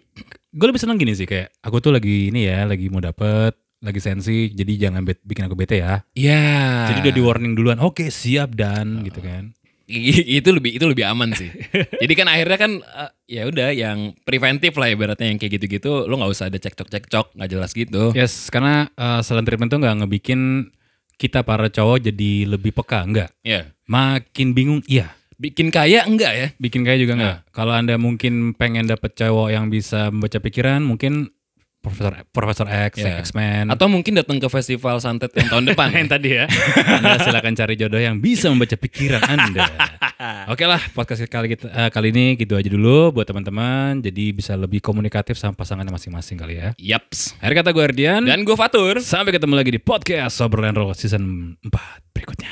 gue 0.54 0.66
lebih 0.70 0.80
seneng 0.80 0.98
gini 1.02 1.14
sih 1.18 1.28
kayak 1.28 1.52
aku 1.60 1.82
tuh 1.84 1.92
lagi 1.92 2.32
ini 2.32 2.48
ya 2.48 2.64
lagi 2.64 2.88
mau 2.88 3.04
dapet 3.04 3.58
lagi 3.80 4.04
sensi 4.04 4.52
jadi 4.52 4.90
jangan 4.90 5.08
bet- 5.08 5.24
bikin 5.24 5.48
aku 5.48 5.56
bete 5.56 5.80
ya. 5.80 6.04
Iya. 6.16 6.92
Jadi 6.92 7.00
udah 7.10 7.16
di 7.16 7.24
warning 7.24 7.54
duluan. 7.56 7.80
Oke 7.80 8.12
siap 8.12 8.56
dan 8.56 9.04
gitu 9.08 9.24
kan. 9.24 9.56
Itu 9.90 10.54
lebih 10.54 10.78
itu 10.78 10.86
lebih 10.86 11.02
aman 11.10 11.34
sih. 11.34 11.50
Jadi 12.06 12.14
kan 12.14 12.30
akhirnya 12.30 12.58
kan 12.62 12.72
eh, 12.78 13.12
ya 13.26 13.50
udah 13.50 13.74
yang 13.74 14.14
preventif 14.22 14.78
lah 14.78 14.86
ibaratnya 14.86 15.34
yang 15.34 15.42
kayak 15.42 15.58
gitu-gitu 15.58 16.06
lo 16.06 16.14
nggak 16.14 16.30
usah 16.30 16.46
ada 16.54 16.62
cekcok-cekcok 16.62 17.34
nggak 17.34 17.50
jelas 17.50 17.74
gitu. 17.74 18.14
Yes, 18.14 18.54
karena 18.54 18.86
uh, 18.94 19.26
silent 19.26 19.50
treatment 19.50 19.74
tuh 19.74 19.82
nggak 19.82 20.06
ngebikin 20.06 20.70
kita 21.20 21.44
para 21.44 21.68
cowok 21.68 22.06
jadi 22.06 22.32
lebih 22.48 22.72
peka, 22.72 23.04
enggak. 23.04 23.30
Ya. 23.44 23.76
Makin 23.90 24.56
bingung, 24.56 24.80
iya. 24.88 25.12
Bikin 25.36 25.68
kaya 25.68 26.08
enggak 26.08 26.34
ya? 26.38 26.48
Bikin 26.56 26.88
kayak 26.88 27.00
juga 27.04 27.14
enggak. 27.20 27.38
Kalau 27.52 27.74
anda 27.76 28.00
mungkin 28.00 28.56
pengen 28.56 28.88
dapet 28.88 29.18
cowok 29.20 29.52
yang 29.52 29.68
bisa 29.68 30.14
membaca 30.14 30.40
pikiran, 30.40 30.80
mungkin 30.80 31.34
Profesor 31.80 32.12
Profesor 32.36 32.68
X, 32.68 33.00
Iya. 33.00 33.24
X-Men. 33.24 33.72
Atau 33.72 33.88
mungkin 33.88 34.12
datang 34.12 34.36
ke 34.36 34.52
festival 34.52 35.00
santet 35.00 35.32
yang 35.32 35.48
tahun 35.48 35.66
depan. 35.72 35.88
yang 36.04 36.12
tadi 36.12 36.36
ya. 36.36 36.46
anda 36.76 37.16
silakan 37.24 37.56
cari 37.56 37.80
jodoh 37.80 37.98
yang 37.98 38.20
bisa 38.20 38.52
membaca 38.52 38.76
pikiran 38.76 39.24
Anda. 39.24 39.64
Oke 40.52 40.68
lah, 40.68 40.84
podcast 40.92 41.24
kali 41.32 41.56
kita 41.56 41.72
eh, 41.72 41.88
kali 41.88 42.12
ini 42.12 42.36
gitu 42.36 42.60
aja 42.60 42.68
dulu 42.68 43.16
buat 43.16 43.24
teman-teman. 43.24 44.04
Jadi 44.04 44.36
bisa 44.36 44.60
lebih 44.60 44.84
komunikatif 44.84 45.40
sama 45.40 45.56
pasangannya 45.56 45.96
masing-masing 45.96 46.36
kali 46.36 46.60
ya. 46.60 46.76
Yaps. 46.76 47.40
Akhir 47.40 47.64
kata 47.64 47.72
gue 47.72 47.84
Ardian. 47.88 48.28
Dan 48.28 48.44
gue 48.44 48.60
Fatur. 48.60 49.00
sampai 49.00 49.32
ketemu 49.32 49.56
lagi 49.56 49.72
di 49.72 49.80
podcast 49.80 50.36
Sober 50.36 50.68
and 50.68 50.76
Roll 50.76 50.92
season 50.92 51.56
4 51.64 51.72
berikutnya. 52.12 52.52